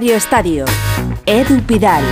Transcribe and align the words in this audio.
Estadio. 0.00 0.64
Edu 1.26 1.60
Pidal. 1.62 2.04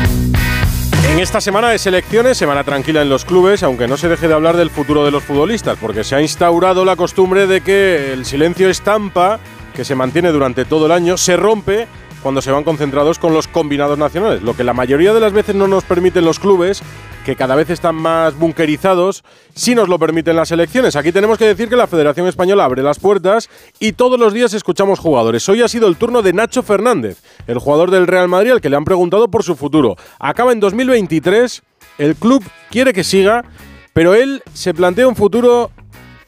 En 1.08 1.21
esta 1.21 1.40
semana 1.40 1.71
de 1.71 1.79
selecciones, 1.79 2.36
semana 2.36 2.65
tranquila 2.65 3.01
en 3.01 3.09
los 3.09 3.24
clubes, 3.24 3.62
aunque 3.62 3.86
no 3.86 3.97
se 3.97 4.09
deje 4.09 4.27
de 4.27 4.35
hablar 4.35 4.56
del 4.56 4.71
futuro 4.71 5.04
de 5.04 5.12
los 5.12 5.22
futbolistas, 5.22 5.79
porque 5.80 6.03
se 6.03 6.17
ha 6.17 6.21
instaurado 6.21 6.85
la 6.85 6.96
costumbre 6.96 7.46
de 7.46 7.61
que 7.61 8.12
el 8.12 8.27
silencio 8.27 8.69
estampa, 8.69 9.38
que 9.72 9.85
se 9.85 9.95
mantiene 9.95 10.30
durante 10.30 10.64
todo 10.64 10.87
el 10.87 10.93
año, 10.93 11.17
se 11.17 11.37
rompe 11.37 11.87
cuando 12.22 12.43
se 12.43 12.51
van 12.51 12.64
concentrados 12.64 13.21
con 13.21 13.33
los 13.33 13.46
combinados 13.46 13.96
nacionales, 13.96 14.43
lo 14.43 14.57
que 14.57 14.64
la 14.64 14.73
mayoría 14.73 15.14
de 15.14 15.21
las 15.21 15.32
veces 15.32 15.55
no 15.55 15.68
nos 15.68 15.84
permiten 15.84 16.25
los 16.25 16.41
clubes, 16.41 16.82
que 17.27 17.34
cada 17.34 17.56
vez 17.56 17.70
están 17.70 17.96
más 17.96 18.38
bunkerizados, 18.38 19.24
si 19.52 19.75
nos 19.75 19.88
lo 19.88 19.98
permiten 19.98 20.36
las 20.36 20.52
elecciones. 20.52 20.95
Aquí 20.95 21.11
tenemos 21.11 21.38
que 21.38 21.45
decir 21.45 21.68
que 21.68 21.75
la 21.75 21.88
Federación 21.88 22.29
Española 22.29 22.64
abre 22.64 22.84
las 22.84 23.00
puertas 23.00 23.50
y 23.80 23.95
todos 23.95 24.16
los 24.16 24.32
días 24.32 24.54
escuchamos 24.54 25.00
jugadores. 25.00 25.48
Hoy 25.48 25.61
ha 25.61 25.66
sido 25.66 25.89
el 25.89 25.96
turno 25.96 26.22
de 26.22 26.32
Nacho 26.32 26.62
Fernández, 26.62 27.20
el 27.48 27.58
jugador 27.58 27.90
del 27.90 28.07
Real 28.07 28.29
Madrid 28.29 28.52
al 28.52 28.61
que 28.61 28.70
le 28.70 28.76
han 28.76 28.84
preguntado 28.84 29.26
por 29.26 29.43
su 29.43 29.57
futuro. 29.57 29.96
Acaba 30.20 30.53
en 30.53 30.61
2023, 30.61 31.64
el 31.98 32.14
club 32.14 32.44
quiere 32.70 32.92
que 32.92 33.02
siga, 33.02 33.45
pero 33.92 34.14
él 34.14 34.40
se 34.54 34.72
plantea 34.72 35.08
un 35.08 35.16
futuro 35.16 35.72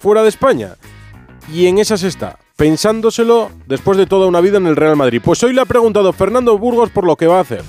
fuera 0.01 0.25
de 0.25 0.31
España. 0.31 0.75
Y 1.55 1.69
en 1.69 1.79
esas 1.79 2.03
está 2.03 2.41
pensándoselo 2.57 3.53
después 3.69 3.97
de 3.97 4.07
toda 4.07 4.27
una 4.27 4.41
vida 4.41 4.57
en 4.57 4.67
el 4.67 4.75
Real 4.75 4.97
Madrid. 4.97 5.23
Pues 5.25 5.45
hoy 5.45 5.53
le 5.53 5.61
ha 5.61 5.65
preguntado 5.65 6.13
Fernando 6.13 6.59
Burgos 6.59 6.91
por 6.91 7.07
lo 7.07 7.15
que 7.15 7.29
va 7.29 7.39
a 7.39 7.43
hacer. 7.43 7.63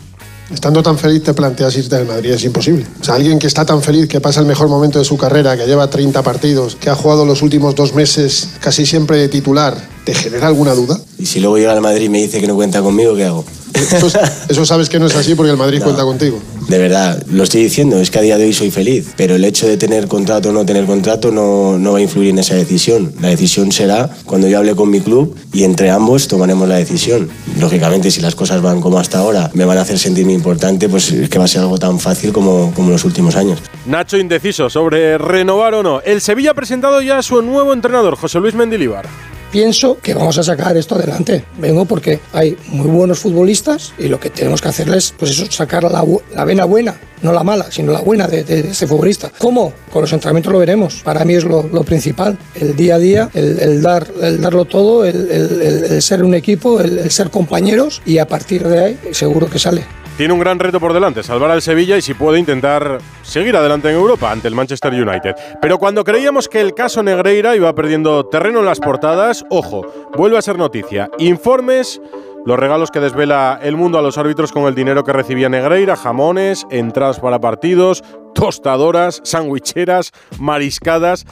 Estando 0.51 0.81
tan 0.81 0.97
feliz 0.97 1.23
te 1.23 1.33
planteas 1.33 1.75
irte 1.77 1.95
del 1.95 2.07
Madrid, 2.07 2.31
es 2.31 2.43
imposible. 2.43 2.85
O 2.99 3.03
sea, 3.03 3.15
alguien 3.15 3.37
que 3.37 3.47
está 3.47 3.65
tan 3.65 3.81
feliz, 3.81 4.07
que 4.07 4.19
pasa 4.19 4.39
el 4.39 4.45
mejor 4.47 4.67
momento 4.67 4.97
de 4.97 5.05
su 5.05 5.17
carrera, 5.17 5.55
que 5.55 5.65
lleva 5.65 5.89
30 5.89 6.23
partidos, 6.23 6.75
que 6.75 6.89
ha 6.89 6.95
jugado 6.95 7.25
los 7.25 7.41
últimos 7.41 7.75
dos 7.75 7.93
meses 7.93 8.49
casi 8.59 8.85
siempre 8.85 9.17
de 9.17 9.29
titular, 9.29 9.75
¿te 10.05 10.13
genera 10.13 10.47
alguna 10.47 10.73
duda? 10.73 10.99
Y 11.19 11.25
si 11.27 11.39
luego 11.39 11.57
llega 11.57 11.73
al 11.73 11.81
Madrid 11.81 12.05
y 12.05 12.09
me 12.09 12.19
dice 12.19 12.41
que 12.41 12.47
no 12.47 12.55
cuenta 12.55 12.81
conmigo, 12.81 13.15
¿qué 13.15 13.25
hago? 13.25 13.45
Eso, 13.73 14.07
eso 14.49 14.65
sabes 14.65 14.89
que 14.89 14.99
no 14.99 15.05
es 15.07 15.15
así 15.15 15.35
porque 15.35 15.51
el 15.51 15.57
Madrid 15.57 15.79
No. 15.79 15.85
cuenta 15.85 16.03
contigo. 16.03 16.39
De 16.67 16.77
verdad, 16.77 17.23
lo 17.31 17.43
estoy 17.43 17.63
diciendo, 17.63 17.99
es 17.99 18.11
que 18.11 18.19
a 18.19 18.21
día 18.21 18.37
de 18.37 18.45
hoy 18.45 18.53
soy 18.53 18.69
feliz, 18.69 19.13
pero 19.17 19.35
el 19.35 19.43
hecho 19.43 19.67
de 19.67 19.75
tener 19.77 20.07
contrato 20.07 20.49
o 20.49 20.51
no 20.51 20.65
tener 20.65 20.85
contrato 20.85 21.31
no, 21.31 21.79
no 21.79 21.93
va 21.93 21.97
a 21.97 22.01
influir 22.01 22.29
en 22.29 22.39
esa 22.39 22.53
decisión. 22.55 23.11
La 23.21 23.29
decisión 23.29 23.71
será 23.71 24.09
cuando 24.25 24.47
yo 24.47 24.59
hable 24.59 24.75
con 24.75 24.89
mi 24.91 24.99
club 25.01 25.35
y 25.51 25.63
entre 25.63 25.89
ambos 25.89 26.27
tomaremos 26.27 26.67
la 26.67 26.75
decisión. 26.75 27.29
Lógicamente, 27.59 28.11
si 28.11 28.21
las 28.21 28.35
cosas 28.35 28.61
van 28.61 28.81
como 28.81 28.99
hasta 28.99 29.17
ahora, 29.17 29.49
me 29.55 29.65
van 29.65 29.79
a 29.79 29.81
hacer 29.81 29.97
sentirme 29.97 30.33
importante, 30.33 30.87
pues 30.89 31.11
es 31.11 31.29
que 31.29 31.39
va 31.39 31.45
a 31.45 31.47
ser 31.47 31.61
algo 31.61 31.79
tan 31.79 31.99
fácil 31.99 32.31
como, 32.31 32.71
como 32.75 32.91
los 32.91 33.03
últimos 33.03 33.35
años. 33.35 33.59
Nacho 33.87 34.17
indeciso 34.17 34.69
sobre 34.69 35.17
renovar 35.17 35.73
o 35.73 35.81
no. 35.81 36.01
El 36.01 36.21
Sevilla 36.21 36.51
ha 36.51 36.53
presentado 36.53 37.01
ya 37.01 37.17
a 37.17 37.23
su 37.23 37.41
nuevo 37.41 37.73
entrenador, 37.73 38.15
José 38.15 38.39
Luis 38.39 38.53
Mendilibar. 38.53 39.07
Pienso 39.51 39.97
que 39.99 40.13
vamos 40.13 40.37
a 40.37 40.43
sacar 40.43 40.77
esto 40.77 40.93
adelante. 40.95 41.43
Vengo 41.59 41.85
porque 41.85 42.19
hay 42.33 42.55
muy 42.67 42.87
buenos 42.87 43.17
futbolistas 43.19 43.93
y 43.97 44.07
lo 44.07 44.19
que 44.19 44.29
tenemos 44.29 44.61
que 44.61 44.67
hacerles, 44.67 45.13
pues 45.17 45.31
eso, 45.31 45.49
sacar 45.51 45.83
la, 45.83 46.05
la 46.35 46.45
vena 46.45 46.65
buena, 46.65 46.95
no 47.23 47.33
la 47.33 47.43
mala, 47.43 47.65
sino 47.71 47.91
la 47.91 48.01
buena 48.01 48.27
de, 48.27 48.43
de 48.43 48.59
ese 48.69 48.85
futbolista. 48.85 49.31
¿Cómo? 49.39 49.73
Con 49.91 50.03
los 50.03 50.13
entrenamientos 50.13 50.53
lo 50.53 50.59
veremos. 50.59 51.01
Para 51.03 51.25
mí 51.25 51.33
es 51.33 51.43
lo, 51.45 51.63
principal. 51.83 52.37
El 52.53 52.75
día 52.75 52.95
a 52.95 52.99
día, 52.99 53.29
el, 53.33 53.81
dar, 53.81 54.07
el 54.21 54.39
darlo 54.39 54.65
todo, 54.65 55.03
el, 55.03 55.31
el- 55.31 56.01
ser 56.03 56.23
un 56.23 56.35
equipo, 56.35 56.79
el 56.79 57.09
ser 57.09 57.29
compañeros 57.31 58.01
y 58.05 58.19
a 58.19 58.27
partir 58.27 58.67
de 58.67 58.83
ahí 58.85 58.99
seguro 59.11 59.49
que 59.49 59.57
sale. 59.59 59.83
Tiene 60.19 60.33
un 60.33 60.41
gran 60.41 60.59
reto 60.59 60.81
por 60.81 60.91
delante, 60.91 61.23
salvar 61.23 61.49
al 61.49 61.61
Sevilla 61.61 61.95
y 61.95 62.01
si 62.01 62.13
puede 62.13 62.39
intentar 62.39 62.97
seguir 63.21 63.55
adelante 63.55 63.87
en 63.87 63.95
Europa 63.95 64.29
ante 64.29 64.49
el 64.49 64.53
Manchester 64.53 64.91
United. 64.91 65.33
Pero 65.61 65.77
cuando 65.77 66.03
creíamos 66.03 66.49
que 66.49 66.59
el 66.59 66.73
caso 66.73 67.01
Negreira 67.01 67.55
iba 67.55 67.73
perdiendo 67.73 68.25
terreno 68.25 68.59
en 68.59 68.65
las 68.65 68.81
portadas, 68.81 69.45
ojo, 69.49 69.85
vuelve 70.17 70.37
a 70.37 70.41
ser 70.41 70.57
noticia. 70.57 71.09
Informes, 71.19 72.01
los 72.45 72.59
regalos 72.59 72.91
que 72.91 72.99
desvela 72.99 73.61
el 73.63 73.77
mundo 73.77 73.97
a 73.97 74.01
los 74.01 74.17
árbitros 74.17 74.51
con 74.51 74.65
el 74.65 74.75
dinero 74.75 75.05
que 75.05 75.13
recibía 75.13 75.47
Negreira, 75.47 75.95
jamones, 75.95 76.67
entradas 76.69 77.21
para 77.21 77.39
partidos, 77.39 78.03
tostadoras, 78.35 79.21
sandwicheras, 79.23 80.11
mariscadas 80.37 81.25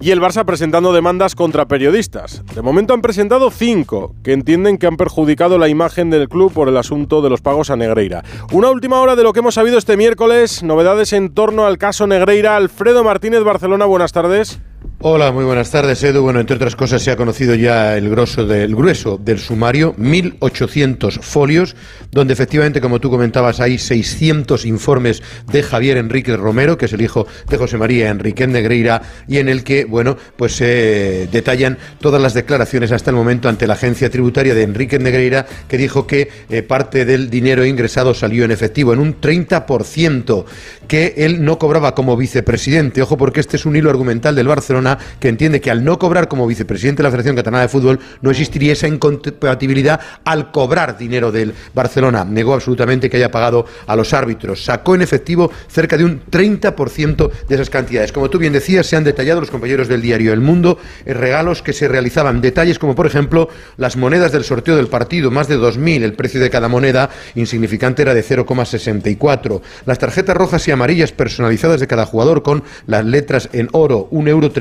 y 0.00 0.10
el 0.10 0.20
Barça 0.20 0.44
presentando 0.44 0.92
demandas 0.92 1.34
contra 1.34 1.66
periodistas. 1.66 2.44
De 2.54 2.62
momento 2.62 2.94
han 2.94 3.02
presentado 3.02 3.50
cinco, 3.50 4.14
que 4.22 4.32
entienden 4.32 4.78
que 4.78 4.86
han 4.86 4.96
perjudicado 4.96 5.58
la 5.58 5.68
imagen 5.68 6.10
del 6.10 6.28
club 6.28 6.52
por 6.52 6.68
el 6.68 6.76
asunto 6.76 7.22
de 7.22 7.30
los 7.30 7.40
pagos 7.40 7.70
a 7.70 7.76
Negreira. 7.76 8.24
Una 8.52 8.70
última 8.70 9.00
hora 9.00 9.16
de 9.16 9.22
lo 9.22 9.32
que 9.32 9.40
hemos 9.40 9.54
sabido 9.54 9.78
este 9.78 9.96
miércoles, 9.96 10.62
novedades 10.62 11.12
en 11.12 11.34
torno 11.34 11.66
al 11.66 11.78
caso 11.78 12.06
Negreira. 12.06 12.56
Alfredo 12.56 13.04
Martínez, 13.04 13.42
Barcelona, 13.42 13.86
buenas 13.86 14.12
tardes. 14.12 14.60
Hola, 15.00 15.30
muy 15.30 15.44
buenas 15.44 15.70
tardes, 15.70 16.02
Edu. 16.02 16.22
Bueno, 16.22 16.40
entre 16.40 16.56
otras 16.56 16.74
cosas 16.74 17.02
se 17.02 17.12
ha 17.12 17.16
conocido 17.16 17.54
ya 17.54 17.96
el, 17.96 18.10
grosso 18.10 18.44
del, 18.44 18.74
grueso 18.74 19.16
del 19.16 19.38
sumario, 19.38 19.94
1.800 19.96 21.20
folios, 21.20 21.76
donde 22.10 22.32
efectivamente, 22.32 22.80
como 22.80 23.00
tú 23.00 23.08
comentabas, 23.08 23.60
hay 23.60 23.78
600 23.78 24.64
informes 24.66 25.22
de 25.52 25.62
Javier 25.62 25.98
Enrique 25.98 26.36
Romero, 26.36 26.76
que 26.76 26.86
es 26.86 26.92
el 26.92 27.00
hijo 27.00 27.28
de 27.48 27.56
José 27.56 27.78
María 27.78 28.08
Enrique 28.08 28.48
Negreira, 28.48 29.02
y 29.28 29.38
en 29.38 29.48
el 29.48 29.62
que, 29.62 29.84
bueno, 29.84 30.16
pues 30.36 30.56
se 30.56 31.28
detallan 31.30 31.78
todas 32.00 32.20
las 32.20 32.34
declaraciones 32.34 32.90
hasta 32.90 33.10
el 33.10 33.16
momento 33.16 33.48
ante 33.48 33.68
la 33.68 33.74
agencia 33.74 34.10
tributaria 34.10 34.52
de 34.52 34.64
Enrique 34.64 34.98
Negreira, 34.98 35.46
que 35.68 35.78
dijo 35.78 36.08
que 36.08 36.28
eh, 36.50 36.62
parte 36.62 37.04
del 37.04 37.30
dinero 37.30 37.64
ingresado 37.64 38.14
salió 38.14 38.44
en 38.44 38.50
efectivo, 38.50 38.92
en 38.92 38.98
un 38.98 39.20
30%, 39.20 40.44
que 40.88 41.14
él 41.18 41.44
no 41.44 41.56
cobraba 41.56 41.94
como 41.94 42.16
vicepresidente. 42.16 43.00
Ojo, 43.00 43.16
porque 43.16 43.38
este 43.38 43.56
es 43.56 43.64
un 43.64 43.76
hilo 43.76 43.90
argumental 43.90 44.34
del 44.34 44.48
Que 45.18 45.28
entiende 45.28 45.60
que 45.60 45.70
al 45.70 45.84
no 45.84 45.98
cobrar 45.98 46.28
como 46.28 46.46
vicepresidente 46.46 46.98
de 46.98 47.04
la 47.04 47.10
Federación 47.10 47.36
Catalana 47.36 47.62
de 47.62 47.68
Fútbol 47.68 47.98
no 48.20 48.30
existiría 48.30 48.72
esa 48.72 48.86
incompatibilidad 48.86 50.00
al 50.24 50.50
cobrar 50.50 50.98
dinero 50.98 51.32
del 51.32 51.54
Barcelona. 51.74 52.24
Negó 52.24 52.54
absolutamente 52.54 53.08
que 53.08 53.16
haya 53.16 53.30
pagado 53.30 53.66
a 53.86 53.96
los 53.96 54.12
árbitros. 54.12 54.64
Sacó 54.64 54.94
en 54.94 55.02
efectivo 55.02 55.50
cerca 55.68 55.96
de 55.96 56.04
un 56.04 56.22
30% 56.30 57.30
de 57.48 57.54
esas 57.54 57.70
cantidades. 57.70 58.12
Como 58.12 58.30
tú 58.30 58.38
bien 58.38 58.52
decías, 58.52 58.86
se 58.86 58.96
han 58.96 59.04
detallado 59.04 59.40
los 59.40 59.50
compañeros 59.50 59.88
del 59.88 60.02
diario 60.02 60.32
El 60.32 60.40
Mundo 60.40 60.78
eh, 61.04 61.14
regalos 61.14 61.62
que 61.62 61.72
se 61.72 61.88
realizaban. 61.88 62.40
Detalles 62.40 62.78
como, 62.78 62.94
por 62.94 63.06
ejemplo, 63.06 63.48
las 63.76 63.96
monedas 63.96 64.32
del 64.32 64.44
sorteo 64.44 64.76
del 64.76 64.88
partido, 64.88 65.30
más 65.30 65.48
de 65.48 65.58
2.000. 65.58 66.02
El 66.02 66.12
precio 66.14 66.40
de 66.40 66.50
cada 66.50 66.68
moneda 66.68 67.10
insignificante 67.34 68.02
era 68.02 68.14
de 68.14 68.24
0,64. 68.24 69.60
Las 69.86 69.98
tarjetas 69.98 70.36
rojas 70.36 70.66
y 70.68 70.70
amarillas 70.70 71.12
personalizadas 71.12 71.80
de 71.80 71.86
cada 71.86 72.06
jugador 72.06 72.42
con 72.42 72.62
las 72.86 73.04
letras 73.04 73.48
en 73.52 73.68
oro, 73.72 74.08
1,38 74.10 74.28
euro 74.28 74.57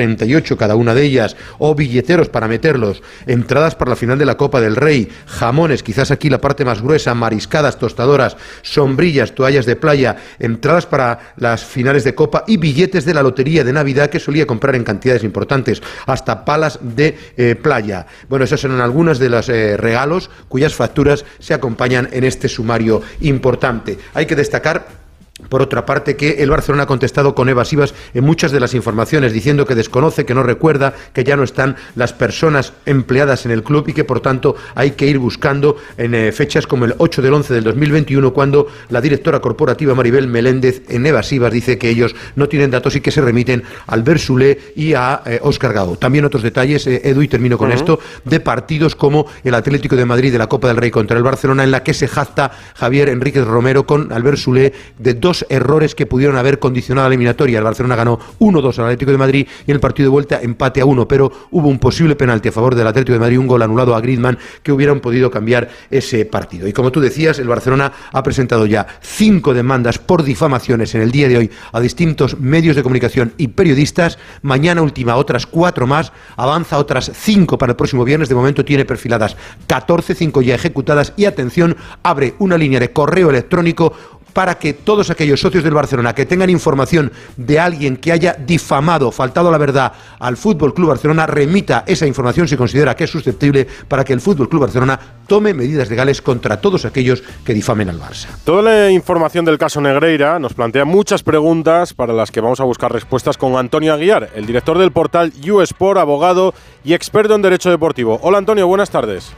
cada 0.57 0.75
una 0.75 0.93
de 0.93 1.03
ellas, 1.03 1.35
o 1.57 1.75
billeteros 1.75 2.29
para 2.29 2.47
meterlos, 2.47 3.01
entradas 3.25 3.75
para 3.75 3.89
la 3.89 3.95
final 3.95 4.17
de 4.17 4.25
la 4.25 4.37
Copa 4.37 4.61
del 4.61 4.75
Rey, 4.75 5.09
jamones, 5.25 5.83
quizás 5.83 6.11
aquí 6.11 6.29
la 6.29 6.41
parte 6.41 6.65
más 6.65 6.81
gruesa, 6.81 7.13
mariscadas, 7.13 7.77
tostadoras, 7.79 8.37
sombrillas, 8.61 9.33
toallas 9.33 9.65
de 9.65 9.75
playa, 9.75 10.17
entradas 10.39 10.85
para 10.85 11.33
las 11.37 11.63
finales 11.63 12.03
de 12.03 12.15
Copa 12.15 12.43
y 12.47 12.57
billetes 12.57 13.05
de 13.05 13.13
la 13.13 13.23
lotería 13.23 13.63
de 13.63 13.73
Navidad 13.73 14.09
que 14.09 14.19
solía 14.19 14.47
comprar 14.47 14.75
en 14.75 14.83
cantidades 14.83 15.23
importantes, 15.23 15.81
hasta 16.05 16.45
palas 16.45 16.79
de 16.81 17.17
eh, 17.37 17.55
playa. 17.55 18.05
Bueno, 18.29 18.45
esas 18.45 18.59
son 18.59 18.79
algunas 18.79 19.19
de 19.19 19.29
los 19.29 19.49
eh, 19.49 19.77
regalos 19.77 20.29
cuyas 20.47 20.73
facturas 20.73 21.25
se 21.39 21.53
acompañan 21.53 22.09
en 22.11 22.23
este 22.23 22.47
sumario 22.47 23.01
importante. 23.21 23.97
Hay 24.13 24.25
que 24.25 24.35
destacar 24.35 25.06
por 25.49 25.61
otra 25.61 25.85
parte, 25.85 26.15
que 26.15 26.41
el 26.41 26.49
Barcelona 26.49 26.83
ha 26.83 26.87
contestado 26.87 27.35
con 27.35 27.47
evasivas 27.47 27.93
en 28.13 28.23
muchas 28.23 28.51
de 28.51 28.59
las 28.59 28.73
informaciones, 28.73 29.33
diciendo 29.33 29.65
que 29.65 29.75
desconoce, 29.75 30.25
que 30.25 30.33
no 30.33 30.41
recuerda, 30.41 30.93
que 31.13 31.23
ya 31.23 31.35
no 31.35 31.43
están 31.43 31.75
las 31.95 32.11
personas 32.11 32.73
empleadas 32.85 33.45
en 33.45 33.51
el 33.51 33.63
club 33.63 33.87
y 33.87 33.93
que 33.93 34.03
por 34.03 34.19
tanto 34.19 34.55
hay 34.73 34.91
que 34.91 35.05
ir 35.05 35.19
buscando 35.19 35.77
en 35.97 36.15
eh, 36.15 36.31
fechas 36.31 36.65
como 36.65 36.85
el 36.85 36.95
8 36.97 37.21
del 37.21 37.33
11 37.33 37.53
del 37.53 37.63
2021, 37.63 38.33
cuando 38.33 38.67
la 38.89 38.99
directora 38.99 39.39
corporativa 39.39 39.93
Maribel 39.93 40.27
Meléndez 40.27 40.81
en 40.89 41.05
evasivas 41.05 41.53
dice 41.53 41.77
que 41.77 41.89
ellos 41.89 42.15
no 42.35 42.49
tienen 42.49 42.71
datos 42.71 42.95
y 42.95 43.01
que 43.01 43.11
se 43.11 43.21
remiten 43.21 43.63
al 43.85 44.01
Bersulé 44.01 44.73
y 44.75 44.95
a 44.95 45.21
eh, 45.25 45.39
Óscar 45.43 45.73
Gago. 45.73 45.97
También 45.97 46.25
otros 46.25 46.41
detalles, 46.41 46.87
eh, 46.87 47.01
Edu, 47.03 47.21
y 47.21 47.27
termino 47.27 47.59
con 47.59 47.71
esto, 47.71 47.99
de 48.25 48.39
partidos 48.39 48.95
como 48.95 49.27
el 49.43 49.53
Atlético 49.53 49.95
de 49.95 50.05
Madrid 50.05 50.31
de 50.31 50.39
la 50.39 50.47
Copa 50.47 50.67
del 50.67 50.77
Rey 50.77 50.89
contra 50.89 51.15
el 51.15 51.23
Barcelona, 51.23 51.63
en 51.63 51.71
la 51.71 51.83
que 51.83 51.93
se 51.93 52.07
jacta 52.07 52.51
Javier 52.75 53.09
Enríquez 53.09 53.45
Romero 53.45 53.85
con 53.85 54.11
Albert 54.11 54.37
Soulé 54.37 54.73
de 54.97 55.13
dos 55.13 55.26
errores 55.49 55.95
que 55.95 56.05
pudieron 56.05 56.37
haber 56.37 56.59
condicionado 56.59 57.07
la 57.07 57.13
eliminatoria. 57.13 57.57
El 57.57 57.63
Barcelona 57.63 57.95
ganó 57.95 58.19
1-2 58.39 58.79
al 58.79 58.85
Atlético 58.85 59.11
de 59.11 59.17
Madrid 59.17 59.47
y 59.65 59.71
en 59.71 59.75
el 59.75 59.79
partido 59.79 60.07
de 60.07 60.11
vuelta 60.11 60.39
empate 60.41 60.81
a 60.81 60.85
1, 60.85 61.07
pero 61.07 61.31
hubo 61.51 61.67
un 61.67 61.79
posible 61.79 62.15
penalti 62.15 62.49
a 62.49 62.51
favor 62.51 62.75
del 62.75 62.87
Atlético 62.87 63.13
de 63.13 63.19
Madrid, 63.19 63.39
un 63.39 63.47
gol 63.47 63.61
anulado 63.61 63.95
a 63.95 64.01
Griezmann 64.01 64.37
que 64.63 64.71
hubieran 64.71 64.99
podido 64.99 65.29
cambiar 65.29 65.69
ese 65.89 66.25
partido. 66.25 66.67
Y 66.67 66.73
como 66.73 66.91
tú 66.91 66.99
decías, 66.99 67.39
el 67.39 67.47
Barcelona 67.47 67.91
ha 68.11 68.23
presentado 68.23 68.65
ya 68.65 68.87
cinco 69.01 69.53
demandas 69.53 69.99
por 69.99 70.23
difamaciones 70.23 70.95
en 70.95 71.01
el 71.01 71.11
día 71.11 71.27
de 71.27 71.37
hoy 71.37 71.51
a 71.71 71.79
distintos 71.79 72.39
medios 72.39 72.75
de 72.75 72.83
comunicación 72.83 73.33
y 73.37 73.49
periodistas. 73.49 74.17
Mañana 74.41 74.81
última 74.81 75.15
otras 75.15 75.45
cuatro 75.45 75.87
más, 75.87 76.11
avanza 76.35 76.77
otras 76.77 77.11
cinco 77.13 77.57
para 77.57 77.71
el 77.71 77.75
próximo 77.75 78.03
viernes. 78.03 78.29
De 78.29 78.35
momento 78.35 78.63
tiene 78.63 78.85
perfiladas 78.85 79.35
14, 79.67 80.15
5 80.15 80.41
ya 80.41 80.55
ejecutadas 80.55 81.13
y 81.17 81.25
atención, 81.25 81.75
abre 82.03 82.35
una 82.39 82.57
línea 82.57 82.79
de 82.79 82.91
correo 82.91 83.29
electrónico 83.29 83.93
para 84.37 84.59
que 84.59 84.73
todos 84.73 85.09
aquellos 85.09 85.41
socios 85.41 85.63
del 85.63 85.73
Barcelona 85.73 86.13
que 86.13 86.27
tengan 86.27 86.51
información 86.51 87.11
de 87.37 87.59
alguien 87.59 87.97
que 87.97 88.11
haya 88.11 88.33
difamado, 88.33 89.11
faltado 89.11 89.49
a 89.49 89.51
la 89.51 89.57
verdad 89.57 89.93
al 90.19 90.37
Fútbol 90.37 90.75
Club 90.75 90.89
Barcelona, 90.89 91.25
remita 91.25 91.83
esa 91.87 92.05
información 92.05 92.47
si 92.47 92.55
considera 92.55 92.95
que 92.95 93.05
es 93.05 93.09
susceptible 93.09 93.65
para 93.87 94.03
que 94.03 94.13
el 94.13 94.21
Fútbol 94.21 94.47
Club 94.47 94.61
Barcelona 94.61 94.99
tome 95.25 95.55
medidas 95.55 95.89
legales 95.89 96.21
contra 96.21 96.61
todos 96.61 96.85
aquellos 96.85 97.23
que 97.43 97.55
difamen 97.55 97.89
al 97.89 97.99
Barça. 97.99 98.27
Toda 98.43 98.61
la 98.61 98.91
información 98.91 99.43
del 99.43 99.57
caso 99.57 99.81
Negreira 99.81 100.37
nos 100.37 100.53
plantea 100.53 100.85
muchas 100.85 101.23
preguntas 101.23 101.95
para 101.95 102.13
las 102.13 102.29
que 102.29 102.39
vamos 102.39 102.59
a 102.59 102.63
buscar 102.63 102.93
respuestas 102.93 103.39
con 103.39 103.55
Antonio 103.55 103.91
Aguiar, 103.91 104.29
el 104.35 104.45
director 104.45 104.77
del 104.77 104.91
portal 104.91 105.33
YouSport, 105.33 105.99
abogado 105.99 106.53
y 106.83 106.93
experto 106.93 107.33
en 107.33 107.41
derecho 107.41 107.71
deportivo. 107.71 108.19
Hola 108.21 108.37
Antonio, 108.37 108.67
buenas 108.67 108.91
tardes. 108.91 109.33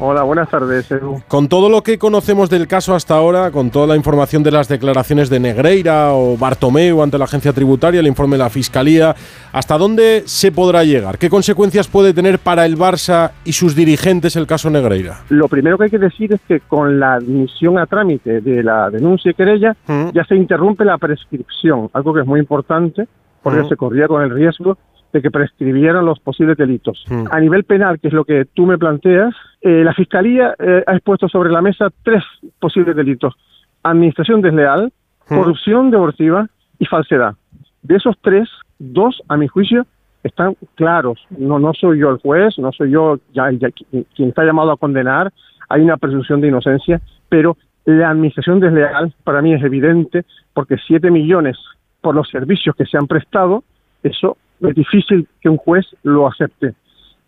Hola, 0.00 0.22
buenas 0.22 0.48
tardes, 0.48 0.88
Edu. 0.92 1.20
Con 1.26 1.48
todo 1.48 1.68
lo 1.68 1.82
que 1.82 1.98
conocemos 1.98 2.48
del 2.48 2.68
caso 2.68 2.94
hasta 2.94 3.16
ahora, 3.16 3.50
con 3.50 3.70
toda 3.70 3.88
la 3.88 3.96
información 3.96 4.44
de 4.44 4.52
las 4.52 4.68
declaraciones 4.68 5.28
de 5.28 5.40
Negreira 5.40 6.12
o 6.12 6.36
Bartomeu 6.36 7.02
ante 7.02 7.18
la 7.18 7.24
agencia 7.24 7.52
tributaria, 7.52 7.98
el 7.98 8.06
informe 8.06 8.36
de 8.36 8.44
la 8.44 8.48
Fiscalía, 8.50 9.16
¿hasta 9.52 9.76
dónde 9.76 10.22
se 10.26 10.52
podrá 10.52 10.84
llegar? 10.84 11.18
¿Qué 11.18 11.28
consecuencias 11.28 11.88
puede 11.88 12.14
tener 12.14 12.38
para 12.38 12.64
el 12.64 12.76
Barça 12.78 13.32
y 13.44 13.52
sus 13.54 13.74
dirigentes 13.74 14.36
el 14.36 14.46
caso 14.46 14.70
Negreira? 14.70 15.24
Lo 15.30 15.48
primero 15.48 15.76
que 15.76 15.84
hay 15.84 15.90
que 15.90 15.98
decir 15.98 16.32
es 16.32 16.40
que 16.46 16.60
con 16.60 17.00
la 17.00 17.14
admisión 17.14 17.76
a 17.76 17.86
trámite 17.86 18.40
de 18.40 18.62
la 18.62 18.90
denuncia 18.90 19.32
y 19.32 19.34
querella 19.34 19.74
Mm. 19.88 20.10
ya 20.14 20.24
se 20.24 20.36
interrumpe 20.36 20.84
la 20.84 20.98
prescripción, 20.98 21.90
algo 21.92 22.14
que 22.14 22.20
es 22.20 22.26
muy 22.26 22.38
importante 22.38 23.08
porque 23.42 23.62
Mm. 23.62 23.68
se 23.68 23.76
corría 23.76 24.06
con 24.06 24.22
el 24.22 24.30
riesgo 24.30 24.78
de 25.12 25.22
que 25.22 25.30
prescribieran 25.30 26.04
los 26.04 26.20
posibles 26.20 26.56
delitos. 26.56 27.04
Mm. 27.08 27.24
A 27.30 27.40
nivel 27.40 27.64
penal, 27.64 27.98
que 27.98 28.08
es 28.08 28.14
lo 28.14 28.24
que 28.24 28.44
tú 28.54 28.66
me 28.66 28.76
planteas, 28.78 29.34
eh, 29.62 29.82
la 29.84 29.94
Fiscalía 29.94 30.54
eh, 30.58 30.84
ha 30.86 30.92
expuesto 30.94 31.28
sobre 31.28 31.50
la 31.50 31.62
mesa 31.62 31.88
tres 32.02 32.22
posibles 32.58 32.94
delitos. 32.94 33.34
Administración 33.82 34.40
desleal, 34.42 34.92
Mm. 35.30 35.36
corrupción 35.36 35.90
deportiva 35.90 36.46
y 36.78 36.86
falsedad. 36.86 37.34
De 37.82 37.96
esos 37.96 38.16
tres, 38.22 38.48
dos, 38.78 39.22
a 39.28 39.36
mi 39.36 39.46
juicio, 39.46 39.86
están 40.22 40.56
claros. 40.74 41.18
No, 41.30 41.58
no 41.58 41.72
soy 41.74 41.98
yo 42.00 42.10
el 42.10 42.16
juez, 42.18 42.58
no 42.58 42.72
soy 42.72 42.90
yo 42.90 43.18
ya, 43.32 43.50
ya 43.52 43.68
qui- 43.68 44.04
quien 44.16 44.30
está 44.30 44.44
llamado 44.44 44.72
a 44.72 44.76
condenar. 44.76 45.32
Hay 45.68 45.82
una 45.82 45.96
presunción 45.96 46.40
de 46.40 46.48
inocencia, 46.48 47.00
pero 47.28 47.56
la 47.84 48.10
administración 48.10 48.58
desleal 48.60 49.14
para 49.24 49.42
mí 49.42 49.52
es 49.54 49.62
evidente 49.62 50.24
porque 50.54 50.76
siete 50.86 51.10
millones 51.10 51.56
por 52.00 52.14
los 52.14 52.28
servicios 52.28 52.74
que 52.74 52.84
se 52.86 52.96
han 52.98 53.06
prestado, 53.06 53.64
eso 54.02 54.36
es 54.60 54.74
difícil 54.74 55.26
que 55.40 55.48
un 55.48 55.56
juez 55.56 55.86
lo 56.02 56.26
acepte. 56.26 56.74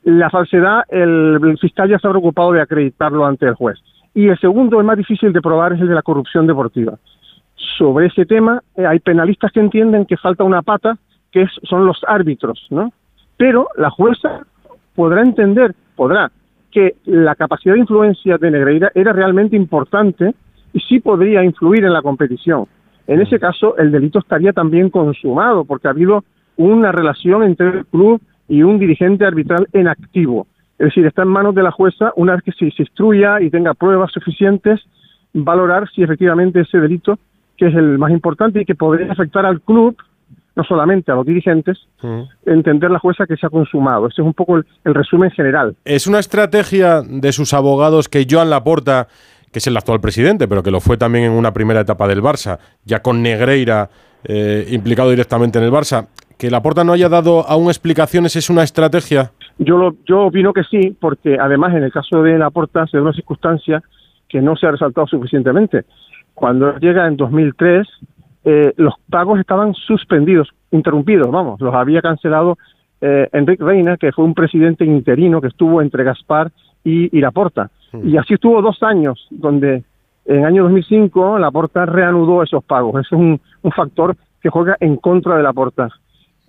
La 0.04 0.30
falsedad, 0.30 0.84
el, 0.88 1.38
el 1.42 1.58
fiscal 1.58 1.88
ya 1.88 1.98
se 1.98 2.06
ha 2.06 2.10
preocupado 2.10 2.52
de 2.52 2.60
acreditarlo 2.60 3.26
ante 3.26 3.46
el 3.46 3.54
juez. 3.54 3.78
Y 4.14 4.28
el 4.28 4.38
segundo, 4.38 4.80
el 4.80 4.86
más 4.86 4.96
difícil 4.96 5.32
de 5.32 5.40
probar, 5.40 5.72
es 5.72 5.80
el 5.80 5.88
de 5.88 5.94
la 5.94 6.02
corrupción 6.02 6.46
deportiva. 6.46 6.98
Sobre 7.76 8.06
ese 8.06 8.24
tema, 8.24 8.62
eh, 8.76 8.86
hay 8.86 8.98
penalistas 8.98 9.52
que 9.52 9.60
entienden 9.60 10.06
que 10.06 10.16
falta 10.16 10.42
una 10.44 10.62
pata, 10.62 10.96
que 11.30 11.42
es- 11.42 11.60
son 11.64 11.86
los 11.86 12.00
árbitros, 12.08 12.66
¿no? 12.70 12.92
Pero 13.36 13.68
la 13.76 13.90
jueza 13.90 14.40
podrá 14.94 15.22
entender, 15.22 15.74
podrá, 15.94 16.30
que 16.70 16.96
la 17.04 17.34
capacidad 17.34 17.74
de 17.74 17.80
influencia 17.80 18.38
de 18.38 18.50
Negreira 18.50 18.90
era 18.94 19.12
realmente 19.12 19.56
importante 19.56 20.34
y 20.72 20.80
sí 20.80 21.00
podría 21.00 21.44
influir 21.44 21.84
en 21.84 21.92
la 21.92 22.02
competición. 22.02 22.66
En 23.06 23.20
ese 23.20 23.38
caso, 23.38 23.76
el 23.76 23.90
delito 23.90 24.18
estaría 24.20 24.52
también 24.52 24.88
consumado, 24.88 25.64
porque 25.64 25.88
ha 25.88 25.90
habido 25.90 26.24
una 26.60 26.92
relación 26.92 27.42
entre 27.42 27.68
el 27.68 27.86
club 27.86 28.20
y 28.48 28.62
un 28.62 28.78
dirigente 28.78 29.24
arbitral 29.24 29.66
en 29.72 29.88
activo. 29.88 30.46
Es 30.78 30.86
decir, 30.86 31.06
está 31.06 31.22
en 31.22 31.28
manos 31.28 31.54
de 31.54 31.62
la 31.62 31.70
jueza, 31.70 32.12
una 32.16 32.34
vez 32.34 32.42
que 32.42 32.52
se, 32.52 32.70
se 32.70 32.82
instruya 32.82 33.40
y 33.40 33.50
tenga 33.50 33.74
pruebas 33.74 34.12
suficientes, 34.12 34.80
valorar 35.32 35.88
si 35.94 36.02
efectivamente 36.02 36.60
ese 36.60 36.78
delito, 36.78 37.18
que 37.56 37.68
es 37.68 37.74
el 37.74 37.98
más 37.98 38.10
importante 38.10 38.60
y 38.60 38.64
que 38.64 38.74
podría 38.74 39.10
afectar 39.10 39.46
al 39.46 39.60
club, 39.62 39.96
no 40.54 40.64
solamente 40.64 41.10
a 41.12 41.14
los 41.14 41.24
dirigentes, 41.24 41.78
entender 42.44 42.90
la 42.90 42.98
jueza 42.98 43.26
que 43.26 43.36
se 43.36 43.46
ha 43.46 43.50
consumado. 43.50 44.08
Ese 44.08 44.20
es 44.20 44.26
un 44.26 44.34
poco 44.34 44.56
el, 44.56 44.66
el 44.84 44.94
resumen 44.94 45.30
general. 45.30 45.76
¿Es 45.84 46.06
una 46.06 46.18
estrategia 46.18 47.02
de 47.02 47.32
sus 47.32 47.54
abogados 47.54 48.08
que 48.08 48.26
Joan 48.28 48.50
Laporta, 48.50 49.08
que 49.52 49.60
es 49.60 49.66
el 49.66 49.76
actual 49.76 50.00
presidente, 50.00 50.48
pero 50.48 50.62
que 50.62 50.70
lo 50.70 50.80
fue 50.80 50.96
también 50.96 51.24
en 51.24 51.32
una 51.32 51.52
primera 51.52 51.80
etapa 51.80 52.06
del 52.08 52.22
Barça, 52.22 52.58
ya 52.84 53.00
con 53.00 53.22
Negreira 53.22 53.88
eh, 54.24 54.66
implicado 54.70 55.10
directamente 55.10 55.58
en 55.58 55.64
el 55.64 55.70
Barça, 55.70 56.08
que 56.40 56.50
Laporta 56.50 56.82
no 56.84 56.94
haya 56.94 57.10
dado 57.10 57.46
aún 57.46 57.66
explicaciones 57.66 58.34
es 58.34 58.48
una 58.48 58.62
estrategia? 58.62 59.30
Yo, 59.58 59.76
lo, 59.76 59.94
yo 60.06 60.22
opino 60.22 60.54
que 60.54 60.64
sí, 60.64 60.96
porque 60.98 61.36
además 61.38 61.74
en 61.74 61.82
el 61.82 61.92
caso 61.92 62.22
de 62.22 62.38
Laporta 62.38 62.86
se 62.86 62.96
da 62.96 63.02
una 63.02 63.12
circunstancia 63.12 63.82
que 64.26 64.40
no 64.40 64.56
se 64.56 64.66
ha 64.66 64.70
resaltado 64.70 65.06
suficientemente. 65.06 65.84
Cuando 66.32 66.78
llega 66.78 67.06
en 67.06 67.18
2003, 67.18 67.86
eh, 68.44 68.72
los 68.78 68.94
pagos 69.10 69.38
estaban 69.38 69.74
suspendidos, 69.74 70.48
interrumpidos, 70.70 71.30
vamos, 71.30 71.60
los 71.60 71.74
había 71.74 72.00
cancelado 72.00 72.56
eh, 73.02 73.28
Enrique 73.32 73.62
Reina, 73.62 73.98
que 73.98 74.10
fue 74.10 74.24
un 74.24 74.32
presidente 74.32 74.86
interino 74.86 75.42
que 75.42 75.48
estuvo 75.48 75.82
entre 75.82 76.04
Gaspar 76.04 76.50
y, 76.82 77.14
y 77.14 77.20
Laporta. 77.20 77.70
Y 78.02 78.16
así 78.16 78.34
estuvo 78.34 78.62
dos 78.62 78.82
años, 78.82 79.26
donde 79.30 79.82
en 80.24 80.38
el 80.38 80.44
año 80.44 80.62
2005 80.62 81.38
Laporta 81.38 81.84
reanudó 81.84 82.42
esos 82.42 82.64
pagos. 82.64 82.92
Eso 83.04 83.16
es 83.16 83.20
un, 83.20 83.40
un 83.62 83.72
factor 83.72 84.16
que 84.40 84.48
juega 84.48 84.76
en 84.80 84.96
contra 84.96 85.36
de 85.36 85.42
Laporta. 85.42 85.90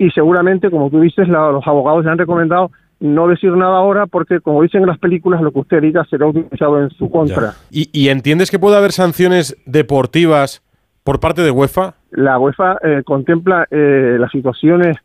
Y 0.04 0.10
seguramente, 0.12 0.72
como 0.72 0.90
tú 0.90 1.00
dices, 1.02 1.28
la- 1.28 1.52
los 1.52 1.66
abogados 1.68 2.04
le 2.04 2.12
han 2.12 2.18
recomendado 2.18 2.72
no 3.00 3.28
decir 3.28 3.52
nada 3.52 3.78
ahora 3.78 4.08
porque, 4.08 4.40
como 4.40 4.62
dicen 4.64 4.82
en 4.82 4.88
las 4.88 4.98
películas, 4.98 5.42
lo 5.42 5.52
que 5.52 5.60
usted 5.60 5.82
diga 5.82 6.04
será 6.10 6.26
utilizado 6.28 6.82
en 6.82 6.90
su 6.92 7.10
contra. 7.10 7.54
¿Y, 7.70 7.90
y 7.94 8.10
entiendes 8.10 8.50
que 8.50 8.58
puede 8.60 8.78
haber 8.78 8.92
sanciones 8.94 9.56
deportivas 9.66 10.64
por 11.04 11.20
parte 11.20 11.42
de 11.42 11.52
UEFA? 11.52 11.96
La 12.12 12.40
UEFA 12.40 12.78
eh, 12.84 13.02
contempla 13.06 13.68
eh, 13.70 14.18
las 14.20 14.32
situaciones 14.32 14.98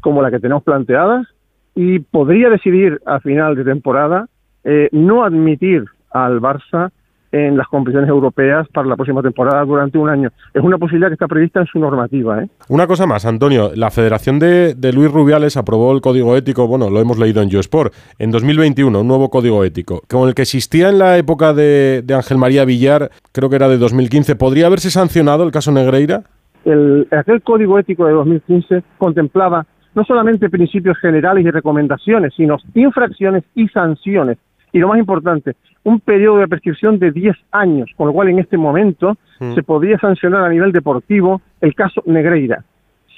como 0.00 0.22
la 0.22 0.30
que 0.30 0.40
tenemos 0.40 0.62
planteadas 0.64 1.26
y 1.74 2.00
podría 2.00 2.48
decidir 2.50 3.00
a 3.06 3.20
final 3.20 3.54
de 3.54 3.64
temporada 3.64 4.26
eh, 4.64 4.88
no 4.92 5.24
admitir 5.24 5.84
al 6.10 6.40
Barça 6.40 6.90
en 7.32 7.56
las 7.56 7.66
competiciones 7.68 8.08
europeas 8.08 8.68
para 8.68 8.86
la 8.86 8.96
próxima 8.96 9.22
temporada 9.22 9.64
durante 9.64 9.98
un 9.98 10.08
año. 10.08 10.30
Es 10.54 10.62
una 10.62 10.78
posibilidad 10.78 11.08
que 11.08 11.14
está 11.14 11.26
prevista 11.26 11.60
en 11.60 11.66
su 11.66 11.78
normativa. 11.78 12.42
¿eh? 12.42 12.48
Una 12.68 12.86
cosa 12.86 13.06
más, 13.06 13.24
Antonio. 13.24 13.72
La 13.74 13.90
Federación 13.90 14.38
de, 14.38 14.74
de 14.74 14.92
Luis 14.92 15.10
Rubiales 15.10 15.56
aprobó 15.56 15.92
el 15.92 16.00
código 16.00 16.36
ético, 16.36 16.66
bueno, 16.66 16.90
lo 16.90 17.00
hemos 17.00 17.18
leído 17.18 17.42
en 17.42 17.48
YouSport, 17.48 17.92
en 18.18 18.30
2021, 18.30 19.00
un 19.00 19.08
nuevo 19.08 19.30
código 19.30 19.64
ético, 19.64 20.02
con 20.08 20.28
el 20.28 20.34
que 20.34 20.42
existía 20.42 20.90
en 20.90 20.98
la 20.98 21.16
época 21.18 21.52
de, 21.54 22.02
de 22.04 22.14
Ángel 22.14 22.38
María 22.38 22.64
Villar, 22.64 23.10
creo 23.32 23.48
que 23.50 23.56
era 23.56 23.68
de 23.68 23.78
2015. 23.78 24.36
¿Podría 24.36 24.66
haberse 24.66 24.90
sancionado 24.90 25.44
el 25.44 25.50
caso 25.50 25.72
Negreira? 25.72 26.22
el, 26.64 27.08
aquel 27.10 27.42
código 27.42 27.78
ético 27.78 28.06
de 28.06 28.12
2015 28.12 28.82
contemplaba 28.98 29.66
no 29.94 30.04
solamente 30.04 30.48
principios 30.48 30.98
generales 30.98 31.44
y 31.44 31.50
recomendaciones, 31.50 32.32
sino 32.34 32.56
infracciones 32.74 33.44
y 33.54 33.68
sanciones. 33.68 34.38
Y 34.72 34.78
lo 34.78 34.88
más 34.88 34.98
importante, 34.98 35.54
un 35.84 36.00
periodo 36.00 36.38
de 36.38 36.48
prescripción 36.48 36.98
de 36.98 37.10
10 37.10 37.36
años, 37.50 37.90
con 37.96 38.06
lo 38.06 38.12
cual 38.12 38.28
en 38.28 38.38
este 38.38 38.56
momento 38.56 39.16
Mm. 39.40 39.54
se 39.54 39.62
podría 39.64 39.98
sancionar 39.98 40.44
a 40.44 40.48
nivel 40.48 40.70
deportivo 40.70 41.40
el 41.60 41.74
caso 41.74 42.02
Negreira. 42.06 42.64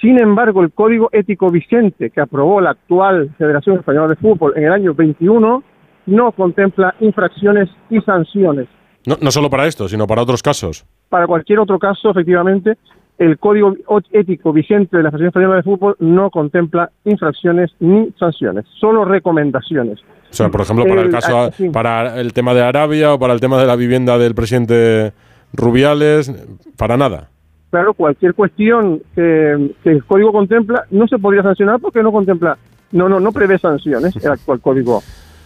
Sin 0.01 0.19
embargo, 0.19 0.61
el 0.63 0.71
código 0.71 1.09
ético 1.11 1.51
vigente 1.51 2.09
que 2.09 2.19
aprobó 2.21 2.59
la 2.61 2.71
actual 2.71 3.29
Federación 3.37 3.77
Española 3.77 4.07
de 4.07 4.15
Fútbol 4.15 4.53
en 4.55 4.63
el 4.65 4.73
año 4.73 4.93
21 4.93 5.63
no 6.07 6.31
contempla 6.31 6.95
infracciones 6.99 7.69
y 7.89 8.01
sanciones. 8.01 8.67
No, 9.05 9.15
no 9.21 9.29
solo 9.31 9.49
para 9.49 9.67
esto, 9.67 9.87
sino 9.87 10.07
para 10.07 10.23
otros 10.23 10.41
casos. 10.41 10.85
Para 11.09 11.27
cualquier 11.27 11.59
otro 11.59 11.77
caso, 11.77 12.09
efectivamente, 12.09 12.75
el 13.17 13.37
código 13.39 13.75
ético 14.11 14.51
vigente 14.51 14.97
de 14.97 15.03
la 15.03 15.09
Federación 15.11 15.27
Española 15.29 15.55
de 15.55 15.63
Fútbol 15.63 15.95
no 15.99 16.29
contempla 16.29 16.91
infracciones 17.05 17.71
ni 17.79 18.11
sanciones, 18.19 18.65
solo 18.79 19.05
recomendaciones. 19.05 19.99
O 20.29 20.33
sea, 20.33 20.49
por 20.49 20.61
ejemplo, 20.61 20.85
para 20.85 21.01
el 21.01 21.07
El- 21.07 21.13
caso, 21.13 21.51
sí. 21.53 21.69
para 21.69 22.19
el 22.19 22.33
tema 22.33 22.53
de 22.53 22.61
Arabia 22.63 23.13
o 23.13 23.19
para 23.19 23.33
el 23.33 23.39
tema 23.39 23.57
de 23.59 23.67
la 23.67 23.75
vivienda 23.77 24.17
del 24.17 24.35
presidente 24.35 25.13
Rubiales, 25.53 26.31
para 26.77 26.97
nada. 26.97 27.29
Claro, 27.69 27.93
cualquier 27.93 28.33
cuestión 28.33 29.01
que, 29.15 29.71
que 29.83 29.89
el 29.91 30.03
código 30.05 30.31
contempla 30.31 30.85
no 30.91 31.07
se 31.07 31.17
podría 31.17 31.43
sancionar 31.43 31.79
porque 31.79 32.03
no 32.03 32.11
contempla, 32.11 32.57
no, 32.91 33.07
no, 33.09 33.19
no 33.19 33.31
prevé 33.31 33.57
sanciones 33.57 34.15
el 34.17 34.31
actual 34.31 34.59
código 34.61 35.01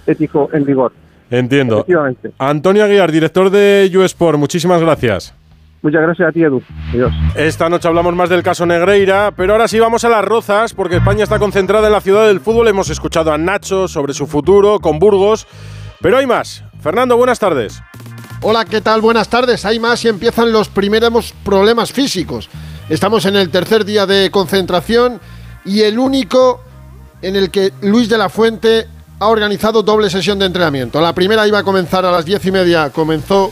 ético 0.08 0.50
en 0.54 0.66
vigor. 0.66 0.92
Entiendo. 1.32 1.86
Antonio 2.40 2.84
Aguiar, 2.84 3.12
director 3.12 3.52
de 3.52 3.88
YouSport, 3.92 4.40
muchísimas 4.40 4.82
gracias. 4.82 5.36
Muchas 5.82 6.02
gracias 6.02 6.28
a 6.28 6.32
ti, 6.32 6.44
Edu. 6.44 6.62
Adiós. 6.90 7.12
Esta 7.36 7.70
noche 7.70 7.88
hablamos 7.88 8.14
más 8.14 8.30
del 8.30 8.44
caso 8.44 8.66
Negreira, 8.66 9.32
pero 9.36 9.54
ahora 9.54 9.68
sí 9.68 9.80
vamos 9.80 10.04
a 10.04 10.10
las 10.10 10.26
rozas, 10.26 10.74
porque 10.74 10.98
España 10.98 11.24
está 11.24 11.40
concentrada 11.40 11.88
en 11.88 11.94
la 11.94 12.02
ciudad 12.02 12.28
del 12.28 12.42
fútbol. 12.42 12.68
Hemos 12.68 12.90
escuchado 12.90 13.32
a 13.32 13.38
Nacho 13.38 13.88
sobre 13.88 14.14
su 14.14 14.28
futuro 14.28 14.80
con 14.80 15.00
Burgos, 15.00 15.48
pero 16.02 16.18
hay 16.18 16.26
más. 16.26 16.64
Fernando, 16.82 17.16
buenas 17.16 17.40
tardes. 17.40 17.82
Hola, 18.42 18.66
¿qué 18.66 18.82
tal? 18.82 19.00
Buenas 19.00 19.30
tardes. 19.30 19.64
Hay 19.66 19.80
más 19.80 20.04
y 20.04 20.10
empiezan 20.10 20.52
los 20.52 20.68
primeros 20.68 21.34
problemas 21.44 21.94
físicos. 21.94 22.50
Estamos 22.90 23.26
en 23.26 23.38
el 23.38 23.50
tercer 23.50 23.86
día 23.86 24.06
de 24.06 24.32
concentración 24.32 25.22
y 25.64 25.82
el 25.82 25.98
único 25.98 26.62
en 27.22 27.36
el 27.36 27.52
que 27.52 27.72
Luis 27.82 28.10
de 28.10 28.18
la 28.18 28.30
Fuente 28.30 28.88
ha 29.20 29.28
organizado 29.28 29.84
doble 29.84 30.10
sesión 30.10 30.40
de 30.40 30.46
entrenamiento. 30.46 31.00
La 31.00 31.14
primera 31.14 31.48
iba 31.48 31.60
a 31.60 31.64
comenzar 31.64 32.06
a 32.06 32.12
las 32.12 32.26
diez 32.26 32.46
y 32.46 32.52
media, 32.52 32.90
comenzó 32.90 33.52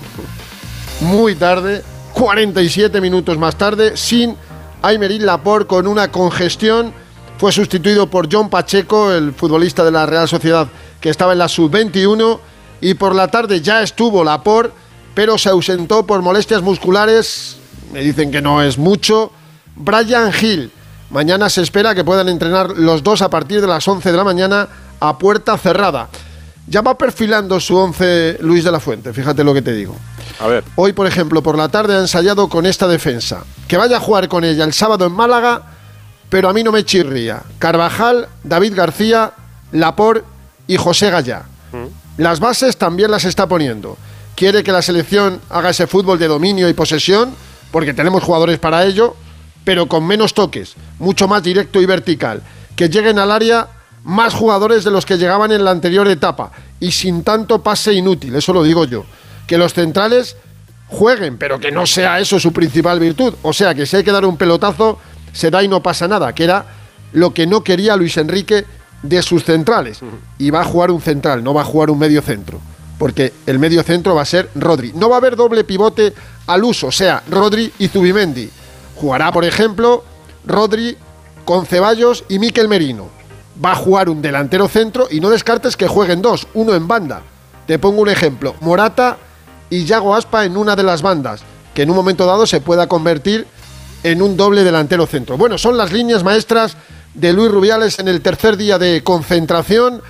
muy 1.01 1.35
tarde 1.35 1.83
47 2.13 3.01
minutos 3.01 3.37
más 3.37 3.55
tarde, 3.55 3.95
sin 3.95 4.35
Aymerín 4.81 5.25
Laporte 5.25 5.67
con 5.67 5.87
una 5.87 6.11
congestión. 6.11 6.93
Fue 7.37 7.51
sustituido 7.51 8.09
por 8.09 8.27
John 8.31 8.49
Pacheco, 8.49 9.11
el 9.11 9.33
futbolista 9.33 9.83
de 9.83 9.91
la 9.91 10.05
Real 10.05 10.27
Sociedad 10.27 10.67
que 10.99 11.09
estaba 11.09 11.33
en 11.33 11.39
la 11.39 11.47
sub-21. 11.47 12.39
Y 12.81 12.93
por 12.95 13.15
la 13.15 13.27
tarde 13.27 13.61
ya 13.61 13.81
estuvo 13.81 14.23
Laporte, 14.23 14.73
pero 15.13 15.37
se 15.37 15.49
ausentó 15.49 16.05
por 16.05 16.21
molestias 16.21 16.61
musculares. 16.61 17.57
Me 17.91 18.01
dicen 18.01 18.31
que 18.31 18.41
no 18.41 18.61
es 18.61 18.77
mucho. 18.77 19.31
Brian 19.75 20.31
Hill. 20.39 20.71
Mañana 21.09 21.49
se 21.49 21.61
espera 21.61 21.95
que 21.95 22.03
puedan 22.03 22.27
entrenar 22.27 22.71
los 22.71 23.01
dos 23.01 23.21
a 23.21 23.29
partir 23.29 23.61
de 23.61 23.67
las 23.67 23.87
11 23.87 24.11
de 24.11 24.17
la 24.17 24.23
mañana 24.23 24.67
a 24.99 25.17
puerta 25.17 25.57
cerrada. 25.57 26.09
Ya 26.67 26.81
va 26.81 26.97
perfilando 26.97 27.59
su 27.59 27.77
11 27.77 28.39
Luis 28.41 28.63
de 28.65 28.71
la 28.71 28.79
Fuente, 28.79 29.13
fíjate 29.13 29.43
lo 29.43 29.53
que 29.53 29.61
te 29.61 29.71
digo. 29.71 29.95
A 30.39 30.47
ver. 30.47 30.63
Hoy, 30.75 30.93
por 30.93 31.07
ejemplo, 31.07 31.41
por 31.41 31.57
la 31.57 31.69
tarde 31.69 31.95
ha 31.95 31.99
ensayado 31.99 32.47
con 32.47 32.65
esta 32.65 32.87
defensa. 32.87 33.43
Que 33.67 33.77
vaya 33.77 33.97
a 33.97 33.99
jugar 33.99 34.27
con 34.27 34.43
ella 34.43 34.63
el 34.63 34.73
sábado 34.73 35.05
en 35.05 35.11
Málaga, 35.11 35.63
pero 36.29 36.49
a 36.49 36.53
mí 36.53 36.63
no 36.63 36.71
me 36.71 36.85
chirría. 36.85 37.43
Carvajal, 37.59 38.27
David 38.43 38.73
García, 38.75 39.33
Lapor 39.71 40.25
y 40.67 40.77
José 40.77 41.09
Gallá. 41.09 41.45
Las 42.17 42.39
bases 42.39 42.77
también 42.77 43.11
las 43.11 43.25
está 43.25 43.47
poniendo. 43.47 43.97
Quiere 44.35 44.63
que 44.63 44.71
la 44.71 44.81
selección 44.81 45.41
haga 45.49 45.69
ese 45.69 45.87
fútbol 45.87 46.19
de 46.19 46.27
dominio 46.27 46.69
y 46.69 46.73
posesión, 46.73 47.33
porque 47.71 47.93
tenemos 47.93 48.23
jugadores 48.23 48.59
para 48.59 48.85
ello, 48.85 49.15
pero 49.63 49.87
con 49.87 50.05
menos 50.05 50.33
toques, 50.33 50.75
mucho 50.99 51.27
más 51.27 51.43
directo 51.43 51.81
y 51.81 51.85
vertical. 51.85 52.41
Que 52.75 52.89
lleguen 52.89 53.19
al 53.19 53.31
área 53.31 53.67
más 54.03 54.33
jugadores 54.33 54.83
de 54.83 54.91
los 54.91 55.05
que 55.05 55.17
llegaban 55.17 55.51
en 55.51 55.65
la 55.65 55.71
anterior 55.71 56.07
etapa 56.07 56.51
y 56.79 56.91
sin 56.91 57.23
tanto 57.23 57.61
pase 57.61 57.93
inútil, 57.93 58.35
eso 58.35 58.53
lo 58.53 58.63
digo 58.63 58.85
yo. 58.85 59.05
Que 59.47 59.57
los 59.57 59.73
centrales 59.73 60.35
jueguen, 60.87 61.37
pero 61.37 61.59
que 61.59 61.71
no 61.71 61.85
sea 61.85 62.19
eso 62.19 62.39
su 62.39 62.53
principal 62.53 62.99
virtud. 62.99 63.33
O 63.41 63.53
sea, 63.53 63.73
que 63.73 63.85
si 63.85 63.97
hay 63.97 64.03
que 64.03 64.11
dar 64.11 64.25
un 64.25 64.37
pelotazo, 64.37 64.99
se 65.33 65.49
da 65.49 65.63
y 65.63 65.67
no 65.67 65.81
pasa 65.81 66.07
nada, 66.07 66.33
que 66.33 66.43
era 66.43 66.65
lo 67.13 67.33
que 67.33 67.47
no 67.47 67.63
quería 67.63 67.95
Luis 67.95 68.17
Enrique 68.17 68.65
de 69.01 69.21
sus 69.21 69.43
centrales. 69.43 69.99
Y 70.37 70.49
va 70.49 70.61
a 70.61 70.65
jugar 70.65 70.91
un 70.91 71.01
central, 71.01 71.43
no 71.43 71.53
va 71.53 71.61
a 71.61 71.65
jugar 71.65 71.89
un 71.89 71.99
medio 71.99 72.21
centro. 72.21 72.59
Porque 72.97 73.31
el 73.45 73.59
medio 73.59 73.83
centro 73.83 74.15
va 74.15 74.23
a 74.23 74.25
ser 74.25 74.49
Rodri. 74.55 74.91
No 74.93 75.09
va 75.09 75.15
a 75.15 75.19
haber 75.19 75.35
doble 75.35 75.63
pivote 75.63 76.13
al 76.47 76.63
uso, 76.63 76.87
o 76.87 76.91
sea, 76.91 77.21
Rodri 77.29 77.71
y 77.79 77.87
Zubimendi. 77.87 78.49
Jugará, 78.95 79.31
por 79.31 79.45
ejemplo, 79.45 80.03
Rodri 80.45 80.97
con 81.45 81.65
Ceballos 81.65 82.23
y 82.27 82.39
Miquel 82.39 82.67
Merino 82.67 83.09
va 83.63 83.71
a 83.71 83.75
jugar 83.75 84.09
un 84.09 84.21
delantero 84.21 84.67
centro 84.67 85.07
y 85.09 85.19
no 85.19 85.29
descartes 85.29 85.77
que 85.77 85.87
jueguen 85.87 86.21
dos, 86.21 86.47
uno 86.53 86.73
en 86.73 86.87
banda. 86.87 87.21
Te 87.65 87.79
pongo 87.79 88.01
un 88.01 88.09
ejemplo, 88.09 88.55
Morata 88.61 89.17
y 89.69 89.85
Yago 89.85 90.15
Aspa 90.15 90.45
en 90.45 90.57
una 90.57 90.75
de 90.75 90.83
las 90.83 91.01
bandas, 91.01 91.41
que 91.73 91.83
en 91.83 91.89
un 91.89 91.95
momento 91.95 92.25
dado 92.25 92.45
se 92.45 92.61
pueda 92.61 92.87
convertir 92.87 93.47
en 94.03 94.21
un 94.21 94.37
doble 94.37 94.63
delantero 94.63 95.05
centro. 95.05 95.37
Bueno, 95.37 95.57
son 95.57 95.77
las 95.77 95.91
líneas 95.91 96.23
maestras 96.23 96.77
de 97.13 97.33
Luis 97.33 97.51
Rubiales 97.51 97.99
en 97.99 98.07
el 98.07 98.21
tercer 98.21 98.57
día 98.57 98.77
de 98.77 99.03
concentración, 99.03 100.01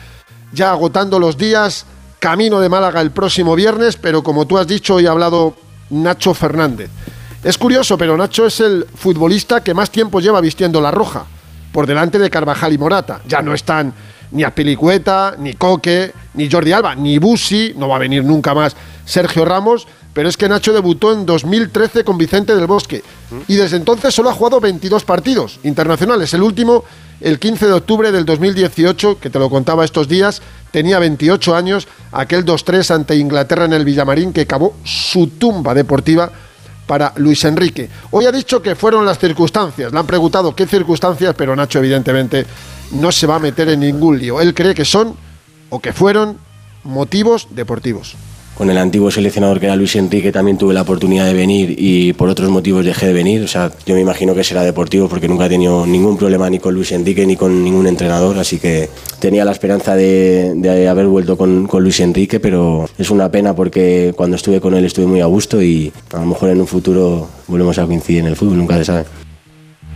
ya 0.52 0.72
agotando 0.72 1.20
los 1.20 1.38
días, 1.38 1.86
camino 2.20 2.60
de 2.60 2.70
Málaga 2.70 3.02
el 3.02 3.12
próximo 3.12 3.56
viernes, 3.56 3.96
pero 3.96 4.24
como 4.24 4.46
tú 4.46 4.58
has 4.58 4.68
dicho, 4.68 4.96
hoy 4.96 5.08
ha 5.08 5.12
hablado 5.12 5.56
Nacho 5.90 6.34
Fernández. 6.34 6.90
Es 7.44 7.58
curioso, 7.58 7.98
pero 7.98 8.18
Nacho 8.18 8.46
es 8.46 8.60
el 8.60 8.86
futbolista 8.96 9.64
que 9.64 9.74
más 9.74 9.90
tiempo 9.90 10.20
lleva 10.20 10.42
vistiendo 10.42 10.82
la 10.82 10.92
roja 10.92 11.26
por 11.72 11.86
delante 11.86 12.20
de 12.20 12.30
Carvajal 12.30 12.74
y 12.74 12.78
Morata. 12.78 13.22
Ya 13.28 13.42
no 13.42 13.54
están 13.54 13.94
ni 14.32 14.44
Apilicueta, 14.44 15.36
ni 15.38 15.54
Coque, 15.54 16.12
ni 16.34 16.50
Jordi 16.50 16.72
Alba, 16.72 16.96
ni 16.96 17.18
Busi, 17.18 17.74
no 17.78 17.88
va 17.88 17.96
a 17.96 18.00
venir 18.00 18.24
nunca 18.24 18.54
más 18.54 18.76
Sergio 19.06 19.46
Ramos, 19.46 19.88
pero 20.14 20.30
es 20.30 20.36
que 20.36 20.50
Nacho 20.50 20.74
debutó 20.74 21.14
en 21.14 21.26
2013 21.26 22.04
con 22.04 22.18
Vicente 22.18 22.56
del 22.56 22.66
Bosque 22.66 23.04
y 23.48 23.56
desde 23.56 23.78
entonces 23.78 24.14
solo 24.14 24.32
ha 24.32 24.34
jugado 24.34 24.60
22 24.60 25.04
partidos 25.04 25.60
internacionales. 25.64 26.34
El 26.34 26.42
último, 26.42 26.84
el 27.22 27.38
15 27.38 27.68
de 27.68 27.74
octubre 27.74 28.12
del 28.12 28.26
2018, 28.26 29.20
que 29.20 29.30
te 29.30 29.38
lo 29.38 29.50
contaba 29.50 29.86
estos 29.86 30.08
días, 30.08 30.42
tenía 30.72 30.98
28 30.98 31.56
años, 31.56 31.88
aquel 32.12 32.46
2-3 32.46 32.96
ante 32.96 33.16
Inglaterra 33.16 33.66
en 33.66 33.74
el 33.74 33.86
Villamarín 33.86 34.34
que 34.34 34.42
acabó 34.42 34.76
su 34.84 35.28
tumba 35.28 35.74
deportiva 35.74 36.32
para 36.88 37.14
Luis 37.18 37.46
Enrique. 37.46 37.90
Hoy 38.12 38.26
ha 38.26 38.32
dicho 38.32 38.62
que 38.62 38.76
fueron 38.76 39.06
las 39.06 39.20
circunstancias. 39.20 39.92
Le 39.92 40.00
han 40.00 40.08
preguntado 40.08 40.56
qué 40.56 40.66
circunstancias, 40.66 41.36
pero 41.38 41.56
Nacho 41.56 41.80
evidentemente 41.80 42.46
no 42.92 43.12
se 43.12 43.28
va 43.28 43.36
a 43.36 43.40
meter 43.40 43.70
en 43.70 43.82
ningún 43.82 44.20
lío. 44.20 44.42
Él 44.42 44.54
cree 44.54 44.74
que 44.74 44.86
son 44.86 45.16
o 45.70 45.80
que 45.80 45.94
fueron 45.94 46.38
motivos 46.84 47.48
deportivos 47.52 48.16
con 48.58 48.72
el 48.72 48.78
antiguo 48.80 49.12
seleccionador 49.12 49.60
que 49.60 49.68
era 49.68 49.76
Luis 49.76 49.96
Enrique 49.96 50.32
también 50.32 50.58
tuve 50.58 50.74
la 50.74 50.82
oportunidad 50.82 51.26
de 51.26 51.34
venir 51.34 51.76
y 51.78 52.14
por 52.14 52.28
otros 52.28 52.50
motivos 52.50 52.84
dejé 52.84 53.06
de 53.08 53.14
venir. 53.14 53.44
O 53.44 53.48
sea, 53.48 53.72
yo 53.86 53.94
me 53.94 54.02
imagino 54.02 54.34
que 54.34 54.44
será 54.44 54.64
deportivo 54.64 55.08
porque 55.08 55.28
nunca 55.28 55.46
he 55.46 55.50
tenido 55.50 55.86
ningún 55.86 56.18
problema 56.18 56.50
ni 56.50 56.58
con 56.58 56.74
Luis 56.74 56.92
Enrique 56.92 57.26
ni 57.28 57.36
con 57.36 57.64
ningún 57.64 57.86
entrenador, 57.86 58.40
así 58.40 58.58
que 58.58 58.90
tenía 59.20 59.46
la 59.46 59.52
esperanza 59.52 59.96
de, 59.96 60.88
haber 60.90 61.06
vuelto 61.06 61.38
con, 61.38 61.68
con, 61.68 61.84
Luis 61.84 62.00
Enrique, 62.00 62.40
pero 62.40 62.90
es 62.98 63.12
una 63.12 63.30
pena 63.30 63.56
porque 63.56 64.14
cuando 64.18 64.36
estuve 64.36 64.60
con 64.60 64.74
él 64.74 64.86
estuve 64.86 65.06
muy 65.06 65.22
a 65.22 65.28
gusto 65.28 65.62
y 65.62 65.94
a 66.12 66.20
lo 66.20 66.26
mejor 66.26 66.50
en 66.50 66.60
un 66.60 66.68
futuro 66.68 67.30
volvemos 67.46 67.78
a 67.78 67.86
coincidir 67.86 68.22
en 68.22 68.28
el 68.28 68.36
fútbol, 68.36 68.58
nunca 68.58 68.76
se 68.78 68.86
sabe. 68.86 69.27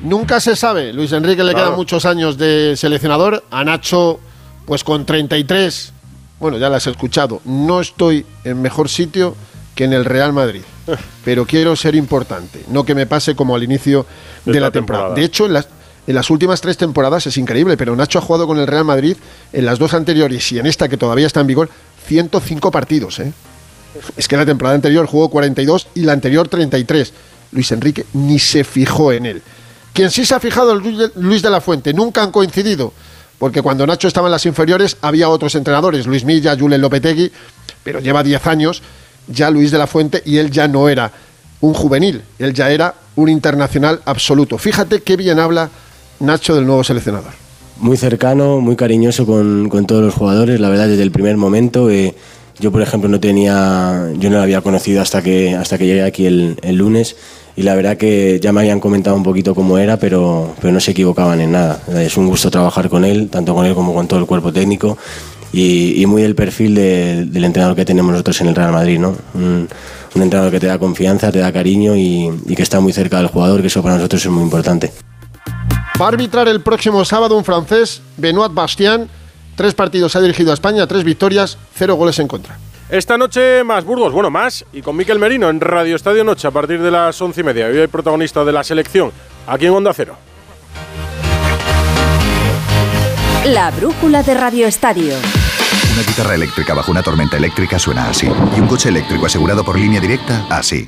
Nunca 0.03 0.39
se 0.39 0.55
sabe. 0.55 0.93
Luis 0.93 1.11
Enrique 1.11 1.43
le 1.43 1.53
quedan 1.53 1.75
muchos 1.75 2.05
años 2.05 2.37
de 2.37 2.75
seleccionador. 2.75 3.43
A 3.51 3.63
Nacho, 3.63 4.19
pues 4.65 4.83
con 4.83 5.05
33 5.05 5.93
bueno, 6.41 6.57
ya 6.57 6.69
las 6.69 6.87
he 6.87 6.89
escuchado, 6.89 7.39
no 7.45 7.79
estoy 7.79 8.25
en 8.43 8.63
mejor 8.63 8.89
sitio 8.89 9.35
que 9.75 9.83
en 9.83 9.93
el 9.93 10.03
Real 10.03 10.33
Madrid, 10.33 10.63
pero 11.23 11.45
quiero 11.45 11.75
ser 11.75 11.93
importante, 11.93 12.65
no 12.69 12.83
que 12.83 12.95
me 12.95 13.05
pase 13.05 13.35
como 13.35 13.55
al 13.55 13.61
inicio 13.61 14.07
de, 14.43 14.59
la 14.59 14.71
temporada. 14.71 15.13
De 15.13 15.23
hecho, 15.23 15.45
en 15.45 15.53
las, 15.53 15.67
en 16.07 16.15
las 16.15 16.31
últimas 16.31 16.59
tres 16.59 16.77
temporadas 16.77 17.27
es 17.27 17.37
increíble, 17.37 17.77
pero 17.77 17.95
Nacho 17.95 18.17
ha 18.17 18.23
jugado 18.23 18.47
con 18.47 18.57
el 18.57 18.65
Real 18.65 18.83
Madrid 18.83 19.15
en 19.53 19.65
las 19.65 19.77
dos 19.77 19.93
anteriores 19.93 20.51
y 20.51 20.57
en 20.57 20.65
esta 20.65 20.89
que 20.89 20.97
todavía 20.97 21.27
está 21.27 21.41
en 21.41 21.47
vigor, 21.47 21.69
105 22.07 22.71
partidos. 22.71 23.19
¿eh? 23.19 23.31
Es 24.17 24.27
que 24.27 24.35
la 24.35 24.45
temporada 24.45 24.73
anterior 24.73 25.05
jugó 25.05 25.29
42 25.29 25.89
y 25.93 26.01
la 26.01 26.13
anterior 26.13 26.47
33. 26.47 27.13
Luis 27.51 27.71
Enrique 27.71 28.07
ni 28.13 28.39
se 28.39 28.63
fijó 28.63 29.11
en 29.11 29.27
él. 29.27 29.43
Quien 29.93 30.09
sí 30.09 30.25
se 30.25 30.35
ha 30.35 30.39
fijado 30.39 30.75
Luis 30.75 31.41
de 31.41 31.49
la 31.49 31.61
Fuente, 31.61 31.93
nunca 31.93 32.23
han 32.23 32.31
coincidido 32.31 32.93
porque 33.41 33.63
cuando 33.63 33.87
Nacho 33.87 34.07
estaba 34.07 34.27
en 34.27 34.33
las 34.33 34.45
inferiores 34.45 34.97
había 35.01 35.27
otros 35.27 35.55
entrenadores, 35.55 36.05
Luis 36.05 36.23
Milla, 36.23 36.55
Julen 36.55 36.79
Lopetegui, 36.79 37.31
pero 37.83 37.99
lleva 37.99 38.21
10 38.21 38.45
años 38.45 38.83
ya 39.27 39.49
Luis 39.49 39.71
de 39.71 39.79
la 39.79 39.87
Fuente 39.87 40.21
y 40.23 40.37
él 40.37 40.51
ya 40.51 40.67
no 40.67 40.87
era 40.87 41.11
un 41.59 41.73
juvenil, 41.73 42.21
él 42.37 42.53
ya 42.53 42.69
era 42.69 42.93
un 43.15 43.29
internacional 43.29 43.99
absoluto. 44.05 44.59
Fíjate 44.59 45.01
qué 45.01 45.17
bien 45.17 45.39
habla 45.39 45.71
Nacho 46.19 46.53
del 46.53 46.67
nuevo 46.67 46.83
seleccionador. 46.83 47.31
Muy 47.77 47.97
cercano, 47.97 48.59
muy 48.61 48.75
cariñoso 48.75 49.25
con, 49.25 49.87
todos 49.87 50.03
los 50.03 50.13
jugadores, 50.13 50.59
la 50.59 50.69
verdad 50.69 50.87
desde 50.87 51.01
el 51.01 51.11
primer 51.11 51.35
momento. 51.35 51.89
Eh, 51.89 52.13
yo, 52.59 52.71
por 52.71 52.83
ejemplo, 52.83 53.09
no 53.09 53.19
tenía, 53.19 54.11
yo 54.19 54.29
no 54.29 54.35
lo 54.35 54.43
había 54.43 54.61
conocido 54.61 55.01
hasta 55.01 55.23
que, 55.23 55.55
hasta 55.55 55.79
que 55.79 55.87
llegué 55.87 56.03
aquí 56.03 56.27
el, 56.27 56.59
el 56.61 56.75
lunes 56.75 57.15
y 57.55 57.63
la 57.63 57.75
verdad 57.75 57.97
que 57.97 58.39
ya 58.41 58.51
me 58.51 58.61
habían 58.61 58.79
comentado 58.79 59.15
un 59.15 59.23
poquito 59.23 59.53
cómo 59.53 59.77
era, 59.77 59.97
pero, 59.97 60.53
pero 60.59 60.73
no 60.73 60.79
se 60.79 60.91
equivocaban 60.91 61.41
en 61.41 61.51
nada. 61.51 61.81
Es 61.95 62.17
un 62.17 62.27
gusto 62.27 62.49
trabajar 62.49 62.89
con 62.89 63.05
él, 63.05 63.29
tanto 63.29 63.53
con 63.53 63.65
él 63.65 63.75
como 63.75 63.93
con 63.93 64.07
todo 64.07 64.19
el 64.19 64.25
cuerpo 64.25 64.53
técnico 64.53 64.97
y, 65.53 66.05
muy 66.07 66.23
el 66.23 66.35
perfil 66.35 66.75
del 66.75 67.43
entrenador 67.43 67.75
que 67.75 67.85
tenemos 67.85 68.11
nosotros 68.11 68.39
en 68.41 68.47
el 68.47 68.55
Real 68.55 68.71
Madrid, 68.71 68.99
¿no? 68.99 69.15
Un, 69.33 69.67
entrenador 70.15 70.51
que 70.51 70.59
te 70.59 70.67
da 70.67 70.77
confianza, 70.77 71.31
te 71.31 71.39
da 71.39 71.51
cariño 71.53 71.95
y, 71.95 72.29
y 72.45 72.55
que 72.55 72.63
está 72.63 72.79
muy 72.79 72.91
cerca 72.91 73.17
del 73.17 73.27
jugador, 73.27 73.61
que 73.61 73.67
eso 73.67 73.81
para 73.81 73.95
nosotros 73.95 74.23
es 74.23 74.31
muy 74.31 74.43
importante. 74.43 74.91
Va 75.99 76.05
a 76.05 76.09
arbitrar 76.09 76.47
el 76.47 76.61
próximo 76.61 77.05
sábado 77.05 77.37
un 77.37 77.45
francés, 77.45 78.01
Benoit 78.17 78.53
Bastien. 78.53 79.09
Tres 79.55 79.73
partidos 79.73 80.15
ha 80.15 80.21
dirigido 80.21 80.51
a 80.51 80.53
España, 80.53 80.87
tres 80.87 81.03
victorias, 81.03 81.57
cero 81.75 81.95
goles 81.95 82.19
en 82.19 82.27
contra. 82.27 82.57
Esta 82.91 83.17
noche 83.17 83.63
más 83.63 83.85
Burgos, 83.85 84.11
bueno, 84.11 84.29
más, 84.29 84.65
y 84.73 84.81
con 84.81 84.97
Miquel 84.97 85.17
Merino 85.17 85.49
en 85.49 85.61
Radio 85.61 85.95
Estadio 85.95 86.25
Noche 86.25 86.49
a 86.49 86.51
partir 86.51 86.81
de 86.81 86.91
las 86.91 87.21
once 87.21 87.39
y 87.39 87.43
media. 87.45 87.67
Hoy 87.67 87.77
hay 87.77 87.87
protagonista 87.87 88.43
de 88.43 88.51
la 88.51 88.65
selección, 88.65 89.13
aquí 89.47 89.65
en 89.65 89.71
Onda 89.71 89.93
Cero. 89.93 90.17
La 93.45 93.71
brújula 93.71 94.23
de 94.23 94.33
Radio 94.33 94.67
Estadio. 94.67 95.13
Una 95.93 96.03
guitarra 96.05 96.35
eléctrica 96.35 96.73
bajo 96.73 96.91
una 96.91 97.01
tormenta 97.01 97.37
eléctrica 97.37 97.79
suena 97.79 98.09
así. 98.09 98.27
Y 98.27 98.59
un 98.59 98.67
coche 98.67 98.89
eléctrico 98.89 99.25
asegurado 99.25 99.63
por 99.63 99.79
línea 99.79 100.01
directa, 100.01 100.45
así. 100.49 100.85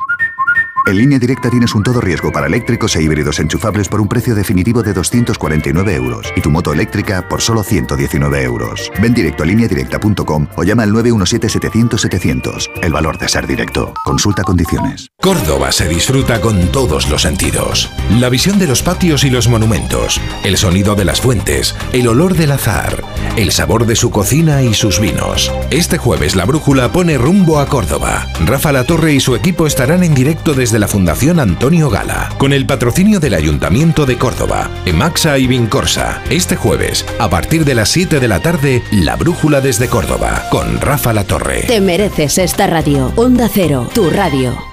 En 0.85 0.97
línea 0.97 1.17
directa 1.17 1.49
tienes 1.49 1.73
un 1.75 1.83
todo 1.83 2.01
riesgo 2.01 2.29
para 2.33 2.47
eléctricos 2.47 2.93
e 2.97 3.01
híbridos 3.01 3.39
enchufables 3.39 3.87
por 3.87 4.01
un 4.01 4.09
precio 4.09 4.35
definitivo 4.35 4.83
de 4.83 4.93
249 4.93 5.95
euros 5.95 6.27
y 6.35 6.41
tu 6.41 6.51
moto 6.51 6.73
eléctrica 6.73 7.25
por 7.29 7.41
solo 7.41 7.63
119 7.63 8.43
euros. 8.43 8.91
Ven 9.01 9.13
directo 9.13 9.43
a 9.43 9.45
lineadirecta.com 9.45 10.47
o 10.57 10.63
llama 10.65 10.83
al 10.83 10.91
917-700-700. 10.91 12.69
El 12.81 12.91
valor 12.91 13.17
de 13.17 13.29
ser 13.29 13.47
directo. 13.47 13.93
Consulta 14.03 14.43
condiciones. 14.43 15.07
Córdoba 15.21 15.71
se 15.71 15.87
disfruta 15.87 16.41
con 16.41 16.67
todos 16.67 17.09
los 17.09 17.21
sentidos. 17.21 17.89
La 18.19 18.27
visión 18.27 18.59
de 18.59 18.67
los 18.67 18.83
patios 18.83 19.23
y 19.23 19.29
los 19.29 19.47
monumentos, 19.47 20.19
el 20.43 20.57
sonido 20.57 20.95
de 20.95 21.05
las 21.05 21.21
fuentes, 21.21 21.75
el 21.93 22.09
olor 22.09 22.35
del 22.35 22.51
azar, 22.51 23.01
el 23.37 23.53
sabor 23.53 23.85
de 23.85 23.95
su 23.95 24.11
cocina 24.11 24.63
y 24.63 24.73
sus 24.73 24.99
vinos. 24.99 25.49
Este 25.71 25.97
jueves 25.97 26.35
la 26.35 26.43
brújula 26.43 26.91
pone 26.91 27.17
rumbo 27.17 27.59
a 27.59 27.67
Córdoba. 27.67 28.27
Rafa 28.45 28.73
La 28.73 28.83
Torre 28.83 29.13
y 29.13 29.21
su 29.21 29.37
equipo 29.37 29.65
estarán 29.65 30.03
en 30.03 30.13
directo 30.13 30.53
desde 30.53 30.72
de 30.73 30.79
la 30.79 30.87
Fundación 30.89 31.39
Antonio 31.39 31.89
Gala, 31.89 32.35
con 32.37 32.51
el 32.51 32.65
patrocinio 32.65 33.19
del 33.19 33.35
Ayuntamiento 33.35 34.05
de 34.05 34.17
Córdoba, 34.17 34.69
Emaxa 34.85 35.37
y 35.37 35.45
Vincorsa. 35.45 36.21
Este 36.29 36.55
jueves, 36.55 37.05
a 37.19 37.29
partir 37.29 37.63
de 37.63 37.75
las 37.75 37.89
7 37.89 38.19
de 38.19 38.27
la 38.27 38.41
tarde, 38.41 38.81
La 38.91 39.15
Brújula 39.15 39.61
desde 39.61 39.87
Córdoba, 39.87 40.47
con 40.49 40.81
Rafa 40.81 41.13
La 41.13 41.25
Torre. 41.25 41.63
Te 41.67 41.79
mereces 41.79 42.39
esta 42.39 42.65
radio. 42.67 43.13
Onda 43.15 43.47
Cero, 43.53 43.87
tu 43.93 44.09
radio. 44.09 44.72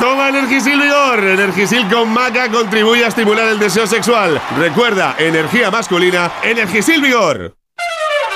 Toma 0.00 0.28
Energisil 0.28 0.80
Vigor. 0.80 1.18
Energisil 1.24 1.86
con 1.88 2.08
maca 2.10 2.50
contribuye 2.50 3.04
a 3.04 3.08
estimular 3.08 3.48
el 3.48 3.58
deseo 3.58 3.86
sexual. 3.86 4.40
Recuerda, 4.58 5.16
energía 5.18 5.70
masculina, 5.70 6.32
Energisil 6.42 7.02
Vigor. 7.02 7.54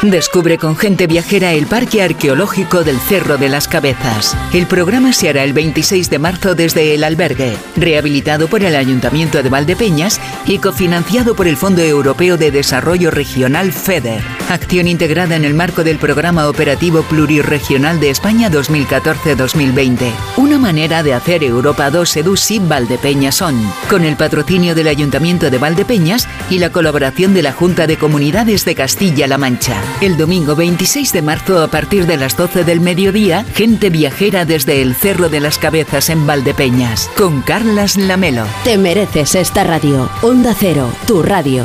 Descubre 0.03 0.59
con 0.59 0.77
gente 0.77 1.09
viajera 1.09 1.55
el 1.55 1.67
Parque 1.67 2.03
Arqueológico 2.03 2.85
del 2.85 3.01
Cerro 3.01 3.37
de 3.37 3.49
las 3.49 3.67
Cabezas. 3.67 4.37
El 4.53 4.67
programa 4.67 5.13
se 5.13 5.29
hará 5.29 5.43
el 5.43 5.53
26 5.53 6.09
de 6.09 6.21
marzo 6.21 6.55
desde 6.55 6.95
el 6.95 7.03
albergue, 7.03 7.57
rehabilitado 7.75 8.47
por 8.47 8.63
el 8.63 8.77
Ayuntamiento 8.77 9.43
de 9.43 9.49
Valdepeñas 9.49 10.21
y 10.47 10.59
cofinanciado 10.59 11.35
por 11.35 11.49
el 11.49 11.57
Fondo 11.57 11.83
Europeo 11.83 12.37
de 12.37 12.53
Desarrollo 12.53 13.11
Regional 13.11 13.73
FEDER. 13.73 14.23
Acción 14.49 14.87
integrada 14.87 15.35
en 15.35 15.45
el 15.45 15.55
marco 15.55 15.83
del 15.83 15.99
Programa 15.99 16.49
Operativo 16.49 17.03
Plurirregional 17.03 17.99
de 17.99 18.11
España 18.11 18.53
2014-2020. 18.53 20.13
Una 20.37 20.59
manera 20.59 21.03
de 21.03 21.13
hacer 21.13 21.43
Europa 21.43 21.91
2 21.91 22.09
Sedusi 22.09 22.61
Valdepeñas 22.61 23.35
Son, 23.35 23.61
con 23.91 24.05
el 24.05 24.17
patrocinio 24.17 24.77
del 24.77 24.87
Ayuntamiento 24.87 25.51
de 25.51 25.59
Valdepeñas 25.59 26.29
y 26.51 26.61
la 26.61 26.71
colaboración 26.71 27.35
de 27.35 27.43
la 27.43 27.53
Junta 27.53 27.89
de 27.89 27.97
Comunidades 27.99 28.65
de 28.65 28.77
Castilla-La 28.77 29.39
Mancha. 29.39 29.88
El 30.01 30.17
domingo 30.17 30.55
26 30.55 31.13
de 31.13 31.23
marzo 31.23 31.63
a 31.63 31.69
partir 31.69 32.07
de 32.07 32.17
las 32.17 32.37
12 32.37 32.65
del 32.65 32.81
mediodía, 32.81 33.45
gente 33.55 33.91
viajera 33.91 34.45
desde 34.45 34.81
el 34.81 34.95
Cerro 34.95 35.29
de 35.29 35.41
las 35.41 35.59
Cabezas 35.59 36.09
en 36.09 36.27
Valdepeñas, 36.27 37.11
con 37.17 37.43
Carlas 37.43 37.97
Lamelo. 37.97 38.45
Te 38.65 38.79
mereces 38.79 39.35
esta 39.35 39.65
radio. 39.65 40.09
Onda 40.23 40.55
Cero, 40.59 40.91
tu 41.07 41.23
radio. 41.23 41.65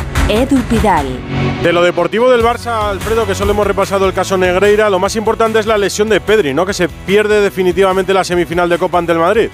Edu 0.29 0.61
Pidal. 0.69 1.07
De 1.63 1.73
lo 1.73 1.83
deportivo 1.83 2.29
del 2.29 2.41
Barça, 2.43 2.89
Alfredo, 2.89 3.25
que 3.25 3.35
solo 3.35 3.51
hemos 3.51 3.67
repasado 3.67 4.05
el 4.07 4.13
caso 4.13 4.37
Negreira, 4.37 4.89
lo 4.89 4.99
más 4.99 5.15
importante 5.15 5.59
es 5.59 5.65
la 5.65 5.77
lesión 5.77 6.09
de 6.09 6.21
Pedri, 6.21 6.53
¿no? 6.53 6.65
Que 6.65 6.73
se 6.73 6.89
pierde 6.89 7.41
definitivamente 7.41 8.13
la 8.13 8.23
semifinal 8.23 8.69
de 8.69 8.77
Copa 8.77 8.97
ante 8.97 9.11
el 9.11 9.19
Madrid. 9.19 9.49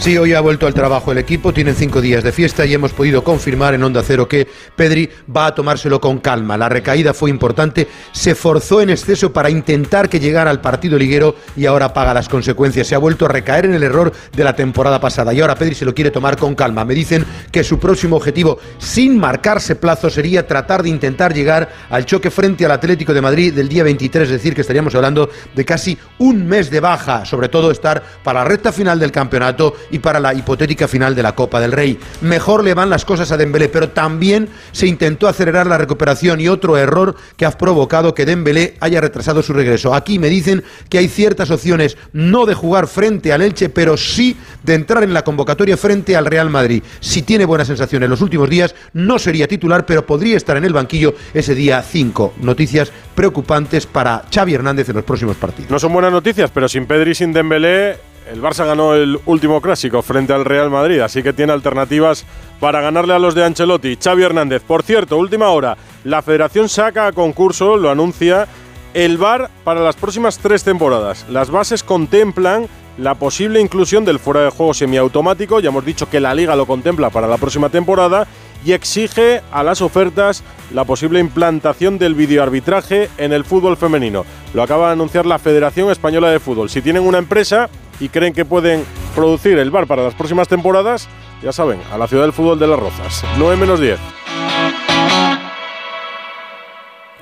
Sí, 0.00 0.16
hoy 0.16 0.32
ha 0.32 0.40
vuelto 0.40 0.66
al 0.66 0.72
trabajo 0.72 1.12
el 1.12 1.18
equipo, 1.18 1.52
tienen 1.52 1.74
cinco 1.74 2.00
días 2.00 2.24
de 2.24 2.32
fiesta 2.32 2.64
y 2.64 2.72
hemos 2.72 2.94
podido 2.94 3.22
confirmar 3.22 3.74
en 3.74 3.82
Onda 3.82 4.02
Cero 4.02 4.26
que 4.26 4.48
Pedri 4.74 5.10
va 5.36 5.44
a 5.44 5.54
tomárselo 5.54 6.00
con 6.00 6.20
calma. 6.20 6.56
La 6.56 6.70
recaída 6.70 7.12
fue 7.12 7.28
importante, 7.28 7.86
se 8.10 8.34
forzó 8.34 8.80
en 8.80 8.88
exceso 8.88 9.30
para 9.30 9.50
intentar 9.50 10.08
que 10.08 10.18
llegara 10.18 10.50
al 10.50 10.62
partido 10.62 10.96
liguero 10.96 11.36
y 11.54 11.66
ahora 11.66 11.92
paga 11.92 12.14
las 12.14 12.30
consecuencias. 12.30 12.86
Se 12.86 12.94
ha 12.94 12.98
vuelto 12.98 13.26
a 13.26 13.28
recaer 13.28 13.66
en 13.66 13.74
el 13.74 13.82
error 13.82 14.10
de 14.34 14.42
la 14.42 14.56
temporada 14.56 14.98
pasada 15.02 15.34
y 15.34 15.40
ahora 15.42 15.54
Pedri 15.54 15.74
se 15.74 15.84
lo 15.84 15.94
quiere 15.94 16.10
tomar 16.10 16.38
con 16.38 16.54
calma. 16.54 16.86
Me 16.86 16.94
dicen 16.94 17.26
que 17.52 17.62
su 17.62 17.78
próximo 17.78 18.16
objetivo, 18.16 18.58
sin 18.78 19.18
marcarse 19.18 19.76
plazo, 19.76 20.08
sería 20.08 20.46
tratar 20.46 20.82
de 20.82 20.88
intentar 20.88 21.34
llegar 21.34 21.68
al 21.90 22.06
choque 22.06 22.30
frente 22.30 22.64
al 22.64 22.72
Atlético 22.72 23.12
de 23.12 23.20
Madrid 23.20 23.52
del 23.52 23.68
día 23.68 23.84
23, 23.84 24.28
es 24.28 24.32
decir, 24.32 24.54
que 24.54 24.62
estaríamos 24.62 24.94
hablando 24.94 25.28
de 25.54 25.64
casi 25.66 25.98
un 26.16 26.46
mes 26.46 26.70
de 26.70 26.80
baja, 26.80 27.26
sobre 27.26 27.50
todo 27.50 27.70
estar 27.70 28.02
para 28.24 28.40
la 28.40 28.48
recta 28.48 28.72
final 28.72 28.98
del 28.98 29.12
campeonato 29.12 29.74
y 29.90 29.98
para 29.98 30.20
la 30.20 30.34
hipotética 30.34 30.88
final 30.88 31.14
de 31.14 31.22
la 31.22 31.34
Copa 31.34 31.60
del 31.60 31.72
Rey. 31.72 31.98
Mejor 32.20 32.64
le 32.64 32.74
van 32.74 32.90
las 32.90 33.04
cosas 33.04 33.30
a 33.32 33.36
Dembélé, 33.36 33.68
pero 33.68 33.90
también 33.90 34.48
se 34.72 34.86
intentó 34.86 35.28
acelerar 35.28 35.66
la 35.66 35.78
recuperación 35.78 36.40
y 36.40 36.48
otro 36.48 36.76
error 36.76 37.16
que 37.36 37.46
ha 37.46 37.50
provocado 37.50 38.14
que 38.14 38.26
Dembélé 38.26 38.76
haya 38.80 39.00
retrasado 39.00 39.42
su 39.42 39.52
regreso. 39.52 39.94
Aquí 39.94 40.18
me 40.18 40.28
dicen 40.28 40.62
que 40.88 40.98
hay 40.98 41.08
ciertas 41.08 41.50
opciones 41.50 41.96
no 42.12 42.46
de 42.46 42.54
jugar 42.54 42.86
frente 42.86 43.32
al 43.32 43.42
Elche, 43.42 43.68
pero 43.68 43.96
sí 43.96 44.36
de 44.62 44.74
entrar 44.74 45.02
en 45.02 45.14
la 45.14 45.22
convocatoria 45.22 45.76
frente 45.76 46.16
al 46.16 46.26
Real 46.26 46.50
Madrid. 46.50 46.82
Si 47.00 47.22
tiene 47.22 47.44
buenas 47.44 47.66
sensaciones 47.66 48.08
los 48.08 48.20
últimos 48.20 48.48
días, 48.48 48.74
no 48.92 49.18
sería 49.18 49.48
titular, 49.48 49.86
pero 49.86 50.06
podría 50.06 50.36
estar 50.36 50.56
en 50.56 50.64
el 50.64 50.72
banquillo 50.72 51.14
ese 51.34 51.54
día 51.54 51.82
5. 51.82 52.34
Noticias 52.40 52.92
preocupantes 53.14 53.86
para 53.86 54.24
Xavi 54.32 54.54
Hernández 54.54 54.88
en 54.88 54.96
los 54.96 55.04
próximos 55.04 55.36
partidos. 55.36 55.70
No 55.70 55.78
son 55.78 55.92
buenas 55.92 56.12
noticias, 56.12 56.50
pero 56.52 56.68
sin 56.68 56.86
Pedri 56.86 57.12
y 57.12 57.14
sin 57.14 57.32
Dembélé 57.32 57.98
el 58.30 58.40
Barça 58.40 58.64
ganó 58.64 58.94
el 58.94 59.18
último 59.26 59.60
clásico 59.60 60.02
frente 60.02 60.32
al 60.32 60.44
Real 60.44 60.70
Madrid, 60.70 61.00
así 61.00 61.22
que 61.22 61.32
tiene 61.32 61.52
alternativas 61.52 62.24
para 62.60 62.80
ganarle 62.80 63.14
a 63.14 63.18
los 63.18 63.34
de 63.34 63.44
Ancelotti. 63.44 63.96
Xavi 63.96 64.22
Hernández, 64.22 64.62
por 64.62 64.82
cierto, 64.82 65.16
última 65.16 65.48
hora, 65.48 65.76
la 66.04 66.22
federación 66.22 66.68
saca 66.68 67.08
a 67.08 67.12
concurso, 67.12 67.76
lo 67.76 67.90
anuncia, 67.90 68.46
el 68.94 69.18
VAR 69.18 69.50
para 69.64 69.80
las 69.80 69.96
próximas 69.96 70.38
tres 70.38 70.62
temporadas. 70.62 71.26
Las 71.28 71.50
bases 71.50 71.82
contemplan 71.82 72.68
la 72.98 73.14
posible 73.14 73.60
inclusión 73.60 74.04
del 74.04 74.18
fuera 74.18 74.42
de 74.42 74.50
juego 74.50 74.74
semiautomático, 74.74 75.58
ya 75.60 75.70
hemos 75.70 75.84
dicho 75.84 76.08
que 76.08 76.20
la 76.20 76.34
liga 76.34 76.54
lo 76.54 76.66
contempla 76.66 77.10
para 77.10 77.26
la 77.26 77.38
próxima 77.38 77.68
temporada, 77.68 78.26
y 78.64 78.72
exige 78.72 79.40
a 79.50 79.62
las 79.62 79.80
ofertas 79.80 80.44
la 80.72 80.84
posible 80.84 81.18
implantación 81.18 81.98
del 81.98 82.14
videoarbitraje 82.14 83.08
en 83.16 83.32
el 83.32 83.44
fútbol 83.44 83.76
femenino. 83.76 84.26
Lo 84.52 84.62
acaba 84.62 84.88
de 84.88 84.92
anunciar 84.92 85.24
la 85.24 85.38
Federación 85.38 85.90
Española 85.90 86.30
de 86.30 86.40
Fútbol. 86.40 86.68
Si 86.68 86.82
tienen 86.82 87.04
una 87.04 87.18
empresa 87.18 87.70
y 88.00 88.08
creen 88.08 88.32
que 88.32 88.44
pueden 88.44 88.84
producir 89.14 89.58
el 89.58 89.70
bar 89.70 89.86
para 89.86 90.02
las 90.02 90.14
próximas 90.14 90.48
temporadas, 90.48 91.08
ya 91.42 91.52
saben, 91.52 91.80
a 91.92 91.98
la 91.98 92.08
ciudad 92.08 92.24
del 92.24 92.32
fútbol 92.32 92.58
de 92.58 92.66
Las 92.66 92.80
Rozas. 92.80 93.24
9 93.38 93.56
menos 93.56 93.80
10. 93.80 93.98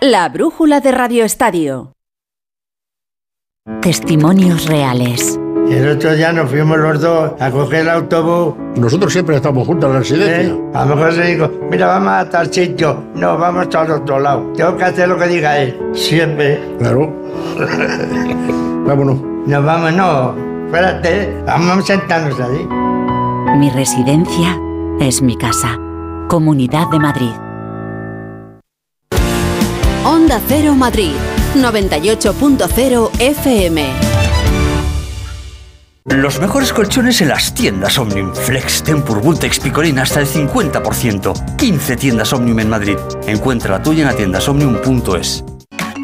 La 0.01 0.29
brújula 0.29 0.81
de 0.81 0.93
Radio 0.93 1.25
Estadio. 1.25 1.93
Testimonios 3.83 4.67
reales. 4.67 5.39
El 5.69 5.87
otro 5.87 6.15
día 6.15 6.33
nos 6.33 6.49
fuimos 6.49 6.79
los 6.79 7.01
dos 7.01 7.33
a 7.39 7.51
coger 7.51 7.81
el 7.81 7.91
autobús. 7.91 8.55
Nosotros 8.77 9.13
siempre 9.13 9.37
estamos 9.37 9.67
juntos 9.67 9.89
en 9.89 9.93
la 9.93 9.99
residencia. 9.99 10.55
¿Eh? 10.55 10.71
A 10.73 10.87
lo 10.87 10.97
mejor 10.97 11.13
se 11.13 11.23
digo, 11.25 11.51
mira, 11.71 11.89
vamos 11.89 12.13
a 12.13 12.31
tal 12.31 12.51
sitio. 12.53 13.05
No, 13.15 13.37
vamos 13.37 13.75
al 13.75 13.91
otro 13.91 14.19
lado. 14.19 14.51
Tengo 14.57 14.77
que 14.77 14.85
hacer 14.85 15.09
lo 15.09 15.19
que 15.19 15.27
diga 15.27 15.59
él. 15.59 15.79
Siempre. 15.93 16.59
Claro. 16.79 17.13
Vámonos. 18.87 19.21
Nos 19.47 19.65
vamos, 19.65 19.93
no. 19.93 20.48
Espérate, 20.69 21.43
vamos 21.47 21.83
a 21.83 21.87
sentarnos 21.87 22.39
ahí. 22.39 22.69
Mi 23.57 23.71
residencia 23.71 24.55
es 25.01 25.23
mi 25.23 25.35
casa. 25.35 25.79
Comunidad 26.29 26.91
de 26.91 26.99
Madrid. 26.99 27.33
Onda 30.05 30.39
Cero 30.47 30.75
Madrid, 30.75 31.13
98.0 31.55 33.11
FM. 33.19 33.87
Los 36.05 36.39
mejores 36.39 36.75
colchones 36.75 37.23
en 37.23 37.29
las 37.29 37.55
tiendas 37.55 37.99
Omnium. 37.99 38.35
Flex, 38.35 38.83
Tempur, 38.83 39.23
Bultex, 39.23 39.61
Picolín 39.61 39.99
hasta 39.99 40.21
el 40.21 40.27
50%. 40.27 41.57
15 41.57 41.97
tiendas 41.97 42.35
Omnium 42.35 42.61
en 42.61 42.69
Madrid. 42.69 42.99
Encuentra 43.27 43.79
la 43.79 43.83
tuya 43.83 44.03
en 44.03 44.09
la 44.09 44.15
tienda 44.15 44.39
omnium.es. 44.47 45.45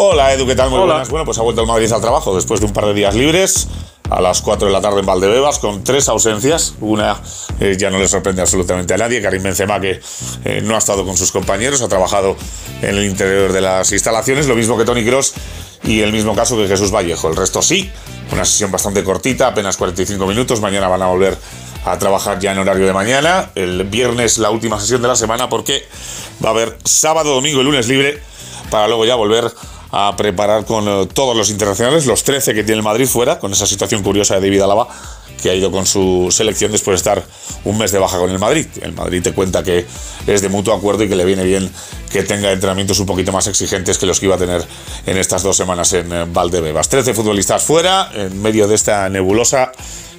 Hola 0.00 0.32
Edu, 0.32 0.46
¿qué 0.46 0.54
tal? 0.54 0.70
Muy 0.70 0.78
Hola. 0.78 0.92
buenas. 0.92 1.08
Bueno, 1.08 1.24
pues 1.24 1.38
ha 1.38 1.42
vuelto 1.42 1.60
el 1.60 1.66
Madrid 1.66 1.90
al 1.90 2.00
trabajo 2.00 2.32
después 2.32 2.60
de 2.60 2.66
un 2.66 2.72
par 2.72 2.86
de 2.86 2.94
días 2.94 3.16
libres 3.16 3.66
a 4.08 4.20
las 4.20 4.42
4 4.42 4.68
de 4.68 4.72
la 4.72 4.80
tarde 4.80 5.00
en 5.00 5.06
Valdebebas 5.06 5.58
con 5.58 5.82
tres 5.82 6.08
ausencias. 6.08 6.74
Una 6.80 7.20
eh, 7.58 7.74
ya 7.76 7.90
no 7.90 7.98
le 7.98 8.06
sorprende 8.06 8.40
absolutamente 8.40 8.94
a 8.94 8.96
nadie. 8.96 9.20
Karim 9.20 9.42
Benzema 9.42 9.80
que 9.80 10.00
eh, 10.44 10.60
no 10.62 10.76
ha 10.76 10.78
estado 10.78 11.04
con 11.04 11.16
sus 11.16 11.32
compañeros, 11.32 11.82
ha 11.82 11.88
trabajado 11.88 12.36
en 12.80 12.90
el 12.96 13.06
interior 13.06 13.52
de 13.52 13.60
las 13.60 13.90
instalaciones, 13.90 14.46
lo 14.46 14.54
mismo 14.54 14.78
que 14.78 14.84
Tony 14.84 15.04
Cross 15.04 15.34
y 15.82 16.00
el 16.02 16.12
mismo 16.12 16.32
caso 16.36 16.56
que 16.56 16.68
Jesús 16.68 16.94
Vallejo. 16.94 17.28
El 17.28 17.34
resto 17.34 17.60
sí, 17.60 17.90
una 18.30 18.44
sesión 18.44 18.70
bastante 18.70 19.02
cortita, 19.02 19.48
apenas 19.48 19.76
45 19.76 20.24
minutos. 20.28 20.60
Mañana 20.60 20.86
van 20.86 21.02
a 21.02 21.06
volver 21.06 21.36
a 21.84 21.98
trabajar 21.98 22.38
ya 22.38 22.52
en 22.52 22.58
horario 22.58 22.86
de 22.86 22.92
mañana. 22.92 23.50
El 23.56 23.82
viernes 23.82 24.38
la 24.38 24.50
última 24.50 24.78
sesión 24.78 25.02
de 25.02 25.08
la 25.08 25.16
semana 25.16 25.48
porque 25.48 25.82
va 26.44 26.50
a 26.50 26.52
haber 26.52 26.78
sábado, 26.84 27.34
domingo 27.34 27.62
y 27.62 27.64
lunes 27.64 27.88
libre 27.88 28.22
para 28.70 28.86
luego 28.86 29.04
ya 29.04 29.16
volver 29.16 29.50
a 29.90 30.14
preparar 30.16 30.64
con 30.64 30.86
eh, 30.88 31.08
todos 31.12 31.36
los 31.36 31.50
internacionales, 31.50 32.06
los 32.06 32.24
13 32.24 32.54
que 32.54 32.64
tiene 32.64 32.78
el 32.78 32.82
Madrid 32.82 33.06
fuera, 33.06 33.38
con 33.38 33.52
esa 33.52 33.66
situación 33.66 34.02
curiosa 34.02 34.34
de 34.34 34.40
David 34.40 34.62
Alaba, 34.62 34.88
que 35.40 35.50
ha 35.50 35.54
ido 35.54 35.70
con 35.70 35.86
su 35.86 36.28
selección 36.30 36.72
después 36.72 36.94
de 36.94 36.96
estar 36.96 37.24
un 37.64 37.78
mes 37.78 37.92
de 37.92 37.98
baja 37.98 38.18
con 38.18 38.30
el 38.30 38.38
Madrid. 38.38 38.66
El 38.82 38.92
Madrid 38.92 39.22
te 39.22 39.32
cuenta 39.32 39.62
que 39.62 39.86
es 40.26 40.42
de 40.42 40.48
mutuo 40.48 40.74
acuerdo 40.74 41.04
y 41.04 41.08
que 41.08 41.16
le 41.16 41.24
viene 41.24 41.44
bien 41.44 41.70
que 42.10 42.22
tenga 42.22 42.50
entrenamientos 42.52 42.98
un 42.98 43.06
poquito 43.06 43.32
más 43.32 43.46
exigentes 43.46 43.98
que 43.98 44.06
los 44.06 44.18
que 44.18 44.26
iba 44.26 44.34
a 44.34 44.38
tener 44.38 44.64
en 45.06 45.16
estas 45.16 45.42
dos 45.42 45.56
semanas 45.56 45.92
en 45.92 46.12
eh, 46.12 46.26
Valdebebas. 46.28 46.88
13 46.88 47.14
futbolistas 47.14 47.62
fuera, 47.62 48.10
en 48.14 48.40
medio 48.42 48.66
de 48.66 48.74
esta 48.74 49.08
nebulosa 49.08 49.72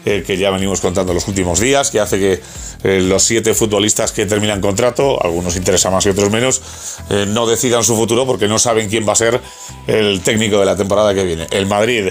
eh, 0.05 0.23
que 0.25 0.37
ya 0.37 0.49
venimos 0.49 0.79
contando 0.79 1.13
los 1.13 1.27
últimos 1.27 1.59
días, 1.59 1.91
que 1.91 1.99
hace 1.99 2.17
que 2.17 2.41
eh, 2.83 3.01
los 3.01 3.21
siete 3.23 3.53
futbolistas 3.53 4.11
que 4.11 4.25
terminan 4.25 4.61
contrato, 4.61 5.21
algunos 5.21 5.55
interesan 5.55 5.91
más 5.91 6.05
y 6.05 6.09
otros 6.09 6.31
menos, 6.31 6.61
eh, 7.09 7.25
no 7.27 7.45
decidan 7.45 7.83
su 7.83 7.95
futuro 7.95 8.25
porque 8.25 8.47
no 8.47 8.59
saben 8.59 8.89
quién 8.89 9.07
va 9.07 9.13
a 9.13 9.15
ser 9.15 9.41
el 9.87 10.21
técnico 10.21 10.59
de 10.59 10.65
la 10.65 10.77
temporada 10.77 11.13
que 11.13 11.23
viene. 11.23 11.47
El 11.51 11.65
Madrid 11.65 12.09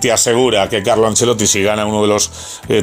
te 0.00 0.10
asegura 0.10 0.68
que 0.68 0.82
Carlo 0.82 1.06
Ancelotti, 1.06 1.46
si 1.46 1.62
gana 1.62 1.86
uno 1.86 2.02
de 2.02 2.08
los 2.08 2.30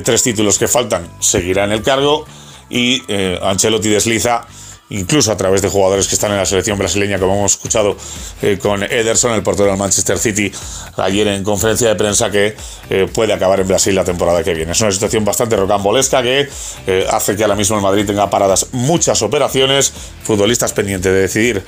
tres 0.04 0.24
títulos 0.24 0.58
que 0.58 0.68
faltan, 0.68 1.10
seguirá 1.20 1.66
en 1.66 1.74
el 1.74 1.82
cargo 1.82 2.26
y 2.70 3.02
Ancelotti 3.42 3.90
desliza 3.90 4.48
incluso 4.90 5.32
a 5.32 5.38
través 5.38 5.62
de 5.62 5.70
jugadores 5.70 6.08
que 6.08 6.16
están 6.16 6.32
en 6.32 6.38
la 6.38 6.46
selección 6.46 6.78
brasileña, 6.78 7.18
como 7.20 7.36
hemos 7.36 7.54
escuchado 7.54 7.98
eh, 8.42 8.58
con 8.62 8.84
Ederson, 8.84 9.34
el 9.34 9.42
portero 9.42 9.70
del 9.70 9.78
Manchester 9.78 10.18
City, 10.18 10.52
ayer 10.98 11.28
en 11.28 11.44
conferencia 11.44 11.88
de 11.88 11.96
prensa, 11.96 12.30
que 12.30 12.56
eh, 12.90 13.08
puede 13.12 13.34
acabar 13.34 13.60
en 13.60 13.68
Brasil 13.68 13.96
la 13.96 14.04
temporada 14.04 14.44
que 14.44 14.54
viene. 14.54 14.74
Es 14.74 14.82
una 14.82 14.92
situación 14.92 15.26
bastante 15.26 15.56
rocambolesca 15.56 16.22
que 16.22 16.48
eh, 16.88 17.08
hace 17.10 17.36
que 17.36 17.44
ahora 17.44 17.56
mismo 17.56 17.78
el 17.78 17.82
Madrid 17.82 18.06
tenga 18.06 18.30
paradas 18.30 18.68
muchas 18.74 19.22
operaciones, 19.22 19.92
futbolistas 20.24 20.74
pendientes 20.74 21.12
de 21.12 21.20
decidir 21.20 21.64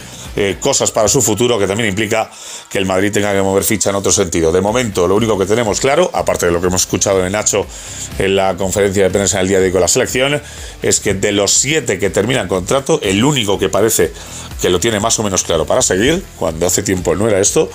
cosas 0.59 0.91
para 0.91 1.07
su 1.07 1.21
futuro, 1.21 1.57
que 1.57 1.65
también 1.65 1.89
implica 1.89 2.29
que 2.69 2.77
el 2.77 2.85
Madrid 2.85 3.11
tenga 3.11 3.33
que 3.33 3.41
mover 3.41 3.63
ficha 3.63 3.89
en 3.89 3.95
otro 3.95 4.11
sentido. 4.11 4.51
De 4.51 4.61
momento, 4.61 5.07
lo 5.07 5.15
único 5.15 5.37
que 5.37 5.47
tenemos 5.47 5.79
claro, 5.79 6.11
aparte 6.13 6.45
de 6.45 6.51
lo 6.51 6.61
que 6.61 6.67
hemos 6.67 6.81
escuchado 6.81 7.23
de 7.23 7.29
Nacho 7.31 7.65
en 8.19 8.35
la 8.35 8.55
conferencia 8.55 9.03
de 9.03 9.09
prensa 9.09 9.37
en 9.37 9.41
el 9.43 9.47
día 9.47 9.59
de 9.59 9.65
hoy 9.65 9.71
con 9.71 9.81
la 9.81 9.87
selección, 9.87 10.39
es 10.83 10.99
que 10.99 11.15
de 11.15 11.31
los 11.31 11.51
siete 11.51 11.97
que 11.97 12.11
terminan 12.11 12.47
contrato, 12.47 12.99
el 13.09 13.23
único 13.23 13.57
que 13.57 13.69
parece 13.69 14.13
que 14.61 14.69
lo 14.69 14.79
tiene 14.79 14.99
más 14.99 15.17
o 15.19 15.23
menos 15.23 15.43
claro 15.43 15.65
para 15.65 15.81
seguir, 15.81 16.23
cuando 16.37 16.65
hace 16.65 16.83
tiempo 16.83 17.15
no 17.15 17.27
era 17.27 17.39
esto, 17.39 17.69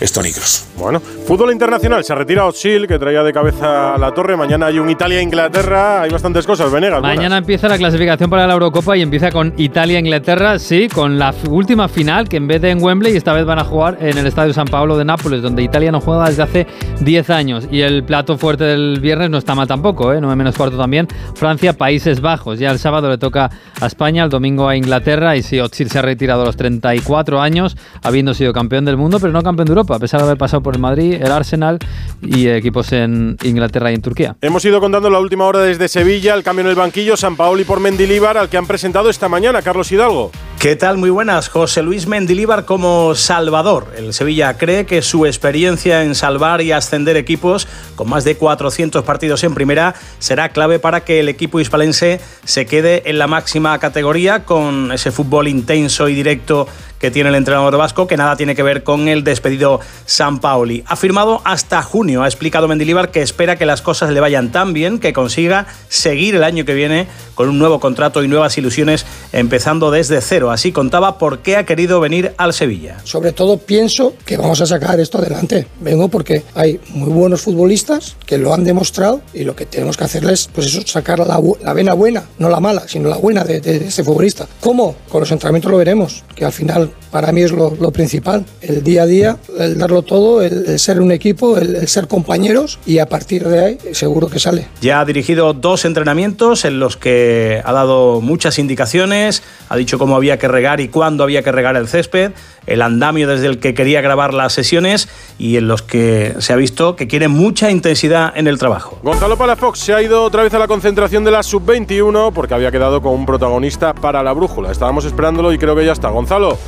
es 0.00 0.12
Toni 0.12 0.32
Kroos. 0.32 0.66
Bueno, 0.76 1.00
fútbol 1.00 1.52
internacional. 1.52 2.02
Se 2.04 2.14
retira 2.14 2.46
Otsil, 2.46 2.86
que 2.86 2.98
traía 2.98 3.22
de 3.22 3.32
cabeza 3.32 3.94
a 3.94 3.98
la 3.98 4.12
torre. 4.12 4.36
Mañana 4.36 4.66
hay 4.66 4.78
un 4.78 4.88
Italia-Inglaterra. 4.88 6.02
Hay 6.02 6.10
bastantes 6.10 6.46
cosas. 6.46 6.72
Venegas. 6.72 7.00
buenas. 7.00 7.16
Mañana 7.16 7.36
empieza 7.36 7.68
la 7.68 7.76
clasificación 7.76 8.30
para 8.30 8.46
la 8.46 8.54
Eurocopa 8.54 8.96
y 8.96 9.02
empieza 9.02 9.30
con 9.30 9.52
Italia-Inglaterra, 9.56 10.58
sí, 10.58 10.88
con 10.88 11.18
la 11.18 11.34
última 11.48 11.88
final, 11.88 12.28
que 12.28 12.36
en 12.38 12.48
vez 12.48 12.62
de 12.62 12.70
en 12.70 12.82
Wembley, 12.82 13.16
esta 13.16 13.32
vez 13.32 13.44
van 13.44 13.58
a 13.58 13.64
jugar 13.64 13.98
en 14.00 14.16
el 14.16 14.26
Estadio 14.26 14.52
San 14.54 14.66
Paolo 14.66 14.96
de 14.96 15.04
Nápoles, 15.04 15.42
donde 15.42 15.62
Italia 15.62 15.90
no 15.90 16.00
juega 16.00 16.28
desde 16.28 16.42
hace 16.42 16.66
10 17.00 17.30
años. 17.30 17.68
Y 17.70 17.80
el 17.80 18.04
plato 18.04 18.38
fuerte 18.38 18.64
del 18.64 19.00
viernes 19.00 19.28
no 19.28 19.38
está 19.38 19.54
mal 19.54 19.66
tampoco, 19.66 20.12
¿eh? 20.12 20.20
9 20.20 20.36
menos 20.36 20.56
cuarto 20.56 20.78
también. 20.78 21.08
Francia, 21.34 21.72
Países 21.72 22.20
Bajos. 22.20 22.58
Ya 22.58 22.70
el 22.70 22.78
sábado 22.78 23.08
le 23.10 23.18
toca 23.18 23.50
a 23.80 23.86
España, 23.86 24.24
el 24.24 24.30
domingo 24.30 24.68
a 24.68 24.76
Inglaterra. 24.76 25.36
Y 25.36 25.42
sí, 25.42 25.58
Otsil 25.58 25.90
se 25.90 25.98
ha 25.98 26.02
retirado 26.02 26.42
a 26.42 26.46
los 26.46 26.56
34 26.56 27.40
años, 27.40 27.76
habiendo 28.02 28.34
sido 28.34 28.52
campeón 28.52 28.84
del 28.84 28.96
mundo, 28.96 29.18
pero 29.20 29.32
no 29.32 29.42
campeón 29.42 29.66
de 29.66 29.72
Europa, 29.72 29.89
a 29.94 29.98
pesar 29.98 30.20
de 30.20 30.26
haber 30.26 30.38
pasado 30.38 30.62
por 30.62 30.74
el 30.74 30.80
Madrid, 30.80 31.14
el 31.14 31.32
Arsenal 31.32 31.78
y 32.22 32.48
equipos 32.48 32.92
en 32.92 33.36
Inglaterra 33.42 33.90
y 33.90 33.94
en 33.94 34.02
Turquía. 34.02 34.36
Hemos 34.40 34.64
ido 34.64 34.80
contando 34.80 35.10
la 35.10 35.20
última 35.20 35.44
hora 35.44 35.60
desde 35.60 35.88
Sevilla, 35.88 36.34
el 36.34 36.42
cambio 36.42 36.64
en 36.64 36.70
el 36.70 36.76
banquillo, 36.76 37.16
San 37.16 37.36
Paoli 37.36 37.64
por 37.64 37.80
Mendilíbar, 37.80 38.36
al 38.36 38.48
que 38.48 38.56
han 38.56 38.66
presentado 38.66 39.10
esta 39.10 39.28
mañana, 39.28 39.62
Carlos 39.62 39.90
Hidalgo. 39.90 40.30
¿Qué 40.58 40.76
tal? 40.76 40.98
Muy 40.98 41.08
buenas. 41.08 41.48
José 41.48 41.82
Luis 41.82 42.06
Mendilíbar 42.06 42.66
como 42.66 43.14
salvador. 43.14 43.86
El 43.96 44.12
Sevilla 44.12 44.58
cree 44.58 44.84
que 44.84 45.00
su 45.00 45.24
experiencia 45.24 46.04
en 46.04 46.14
salvar 46.14 46.60
y 46.60 46.72
ascender 46.72 47.16
equipos 47.16 47.66
con 47.96 48.10
más 48.10 48.24
de 48.24 48.36
400 48.36 49.02
partidos 49.02 49.42
en 49.42 49.54
primera 49.54 49.94
será 50.18 50.50
clave 50.50 50.78
para 50.78 51.02
que 51.02 51.20
el 51.20 51.30
equipo 51.30 51.60
hispalense 51.60 52.20
se 52.44 52.66
quede 52.66 53.08
en 53.08 53.18
la 53.18 53.26
máxima 53.26 53.78
categoría 53.78 54.44
con 54.44 54.92
ese 54.92 55.10
fútbol 55.10 55.48
intenso 55.48 56.10
y 56.10 56.14
directo 56.14 56.68
que 57.00 57.10
tiene 57.10 57.30
el 57.30 57.34
entrenador 57.34 57.76
vasco, 57.76 58.06
que 58.06 58.16
nada 58.16 58.36
tiene 58.36 58.54
que 58.54 58.62
ver 58.62 58.84
con 58.84 59.08
el 59.08 59.24
despedido 59.24 59.80
San 60.04 60.38
Paoli. 60.38 60.84
Ha 60.86 60.96
firmado 60.96 61.40
hasta 61.44 61.82
junio, 61.82 62.22
ha 62.22 62.26
explicado 62.26 62.68
Mendilibar 62.68 63.10
que 63.10 63.22
espera 63.22 63.56
que 63.56 63.66
las 63.66 63.82
cosas 63.82 64.10
le 64.10 64.20
vayan 64.20 64.52
tan 64.52 64.74
bien 64.74 65.00
que 65.00 65.12
consiga 65.12 65.66
seguir 65.88 66.36
el 66.36 66.44
año 66.44 66.64
que 66.64 66.74
viene 66.74 67.08
con 67.34 67.48
un 67.48 67.58
nuevo 67.58 67.80
contrato 67.80 68.22
y 68.22 68.28
nuevas 68.28 68.56
ilusiones 68.58 69.06
empezando 69.32 69.90
desde 69.90 70.20
cero. 70.20 70.50
Así 70.50 70.72
contaba 70.72 71.16
por 71.16 71.38
qué 71.38 71.56
ha 71.56 71.64
querido 71.64 72.00
venir 72.00 72.34
al 72.36 72.52
Sevilla. 72.52 72.98
Sobre 73.04 73.32
todo 73.32 73.56
pienso 73.56 74.14
que 74.26 74.36
vamos 74.36 74.60
a 74.60 74.66
sacar 74.66 75.00
esto 75.00 75.18
adelante. 75.18 75.66
Vengo 75.80 76.08
porque 76.08 76.42
hay 76.54 76.80
muy 76.90 77.08
buenos 77.08 77.40
futbolistas 77.40 78.16
que 78.26 78.36
lo 78.36 78.52
han 78.52 78.62
demostrado 78.62 79.22
y 79.32 79.44
lo 79.44 79.56
que 79.56 79.64
tenemos 79.64 79.96
que 79.96 80.04
hacerles 80.04 80.50
pues 80.54 80.66
eso, 80.66 80.82
sacar 80.84 81.18
la, 81.18 81.72
vena 81.72 81.94
buena, 81.94 82.24
no 82.38 82.50
la 82.50 82.60
mala, 82.60 82.86
sino 82.86 83.08
la 83.08 83.16
buena 83.16 83.42
de, 83.42 83.60
de 83.60 83.76
este 83.76 84.04
futbolista. 84.04 84.46
¿Cómo? 84.60 84.96
Con 85.08 85.20
los 85.20 85.32
entrenamientos 85.32 85.70
lo 85.70 85.78
veremos, 85.78 86.24
que 86.34 86.44
al 86.44 86.52
final 86.52 86.89
para 87.10 87.32
mí 87.32 87.42
es 87.42 87.52
lo, 87.52 87.70
principal. 87.90 88.44
El 88.60 88.82
día 88.82 89.02
a 89.02 89.06
día, 89.06 89.36
el 89.58 89.78
darlo 89.78 90.02
todo, 90.02 90.42
el, 90.42 90.66
el 90.66 90.78
ser 90.78 91.00
un 91.00 91.12
equipo, 91.12 91.58
el, 91.58 91.76
el 91.76 91.88
ser 91.88 92.06
compañeros 92.06 92.78
y 92.86 92.98
a 92.98 93.06
partir 93.06 93.46
de 93.46 93.64
ahí 93.64 93.78
seguro 93.92 94.28
que 94.28 94.38
sale. 94.38 94.68
Ya 94.80 95.00
ha 95.00 95.04
dirigido 95.04 95.52
dos 95.52 95.84
entrenamientos 95.84 96.64
en 96.64 96.78
los 96.78 96.96
que 96.96 97.62
ha 97.64 97.72
dado 97.72 98.20
muchas 98.20 98.58
indicaciones, 98.58 99.42
ha 99.68 99.76
dicho 99.76 99.98
cómo 99.98 100.16
había 100.16 100.38
que 100.38 100.48
regar 100.48 100.80
y 100.80 100.88
cuándo 100.88 101.24
había 101.24 101.42
que 101.42 101.52
regar 101.52 101.76
el 101.76 101.88
césped, 101.88 102.32
el 102.70 102.82
andamio 102.82 103.28
desde 103.28 103.46
el 103.46 103.58
que 103.58 103.74
quería 103.74 104.00
grabar 104.00 104.32
las 104.32 104.52
sesiones 104.52 105.08
y 105.38 105.56
en 105.56 105.68
los 105.68 105.82
que 105.82 106.34
se 106.38 106.52
ha 106.52 106.56
visto 106.56 106.96
que 106.96 107.06
quiere 107.06 107.28
mucha 107.28 107.70
intensidad 107.70 108.32
en 108.36 108.46
el 108.46 108.58
trabajo. 108.58 108.98
Gonzalo 109.02 109.36
Palafox 109.36 109.78
se 109.78 109.92
ha 109.92 110.02
ido 110.02 110.22
otra 110.22 110.42
vez 110.42 110.54
a 110.54 110.58
la 110.58 110.68
concentración 110.68 111.24
de 111.24 111.30
la 111.30 111.42
sub-21 111.42 112.32
porque 112.32 112.54
había 112.54 112.70
quedado 112.70 113.02
con 113.02 113.12
un 113.12 113.26
protagonista 113.26 113.94
para 113.94 114.22
la 114.22 114.32
brújula. 114.32 114.70
Estábamos 114.70 115.04
esperándolo 115.04 115.52
y 115.52 115.58
creo 115.58 115.74
que 115.76 115.84
ya 115.84 115.92
está. 115.92 116.08
Gonzalo. 116.08 116.58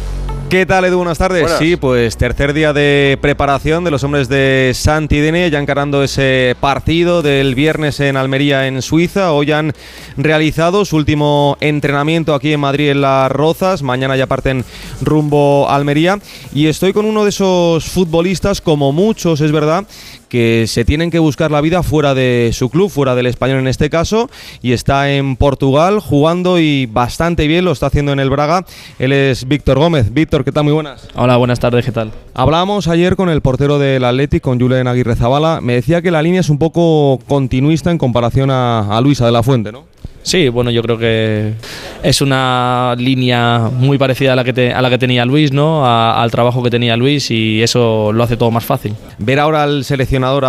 ¿Qué 0.52 0.66
tal, 0.66 0.84
Edu? 0.84 0.98
Buenas 0.98 1.16
tardes. 1.16 1.40
Buenas. 1.40 1.58
Sí, 1.58 1.76
pues 1.76 2.18
tercer 2.18 2.52
día 2.52 2.74
de 2.74 3.16
preparación 3.22 3.84
de 3.84 3.90
los 3.90 4.04
hombres 4.04 4.28
de 4.28 4.72
Santidene, 4.74 5.48
ya 5.48 5.58
encarando 5.58 6.02
ese 6.02 6.56
partido 6.60 7.22
del 7.22 7.54
viernes 7.54 8.00
en 8.00 8.18
Almería, 8.18 8.66
en 8.66 8.82
Suiza. 8.82 9.32
Hoy 9.32 9.50
han 9.50 9.72
realizado 10.18 10.84
su 10.84 10.96
último 10.96 11.56
entrenamiento 11.62 12.34
aquí 12.34 12.52
en 12.52 12.60
Madrid, 12.60 12.90
en 12.90 13.00
Las 13.00 13.32
Rozas. 13.32 13.82
Mañana 13.82 14.14
ya 14.14 14.26
parten 14.26 14.62
rumbo 15.00 15.70
a 15.70 15.76
Almería. 15.76 16.18
Y 16.52 16.66
estoy 16.66 16.92
con 16.92 17.06
uno 17.06 17.22
de 17.22 17.30
esos 17.30 17.86
futbolistas, 17.86 18.60
como 18.60 18.92
muchos, 18.92 19.40
es 19.40 19.52
verdad, 19.52 19.86
que 20.32 20.64
se 20.66 20.86
tienen 20.86 21.10
que 21.10 21.18
buscar 21.18 21.50
la 21.50 21.60
vida 21.60 21.82
fuera 21.82 22.14
de 22.14 22.52
su 22.54 22.70
club, 22.70 22.88
fuera 22.88 23.14
del 23.14 23.26
español 23.26 23.58
en 23.58 23.68
este 23.68 23.90
caso, 23.90 24.30
y 24.62 24.72
está 24.72 25.12
en 25.12 25.36
Portugal 25.36 26.00
jugando 26.00 26.58
y 26.58 26.86
bastante 26.86 27.46
bien, 27.46 27.66
lo 27.66 27.72
está 27.72 27.88
haciendo 27.88 28.14
en 28.14 28.18
el 28.18 28.30
Braga. 28.30 28.64
Él 28.98 29.12
es 29.12 29.46
Víctor 29.46 29.78
Gómez. 29.78 30.14
Víctor, 30.14 30.42
¿qué 30.42 30.50
tal? 30.50 30.64
Muy 30.64 30.72
buenas. 30.72 31.06
Hola, 31.16 31.36
buenas 31.36 31.60
tardes, 31.60 31.84
¿qué 31.84 31.92
tal? 31.92 32.12
Hablábamos 32.32 32.88
ayer 32.88 33.14
con 33.14 33.28
el 33.28 33.42
portero 33.42 33.78
del 33.78 34.06
Athletic, 34.06 34.42
con 34.42 34.58
Julen 34.58 34.86
Aguirre 34.86 35.16
Zabala. 35.16 35.60
Me 35.60 35.74
decía 35.74 36.00
que 36.00 36.10
la 36.10 36.22
línea 36.22 36.40
es 36.40 36.48
un 36.48 36.56
poco 36.56 37.20
continuista 37.28 37.90
en 37.90 37.98
comparación 37.98 38.50
a, 38.50 38.96
a 38.96 39.02
Luisa 39.02 39.26
de 39.26 39.32
la 39.32 39.42
Fuente, 39.42 39.70
¿no? 39.70 39.91
Sí, 40.24 40.48
bueno, 40.48 40.70
yo 40.70 40.82
creo 40.82 40.98
que 40.98 41.52
es 42.04 42.20
una 42.20 42.94
línea 42.96 43.68
muy 43.72 43.98
parecida 43.98 44.34
a 44.34 44.36
la 44.36 44.44
que, 44.44 44.52
te- 44.52 44.72
a 44.72 44.80
la 44.80 44.88
que 44.88 44.96
tenía 44.96 45.24
Luis, 45.24 45.52
¿no? 45.52 45.84
Al 45.84 46.30
trabajo 46.30 46.62
que 46.62 46.70
tenía 46.70 46.96
Luis 46.96 47.28
y 47.32 47.60
eso 47.60 48.12
lo 48.12 48.22
hace 48.22 48.36
todo 48.36 48.52
más 48.52 48.64
fácil. 48.64 48.94
Ver 49.18 49.40
ahora 49.40 49.64
al 49.64 49.84
seleccionador 49.84 50.44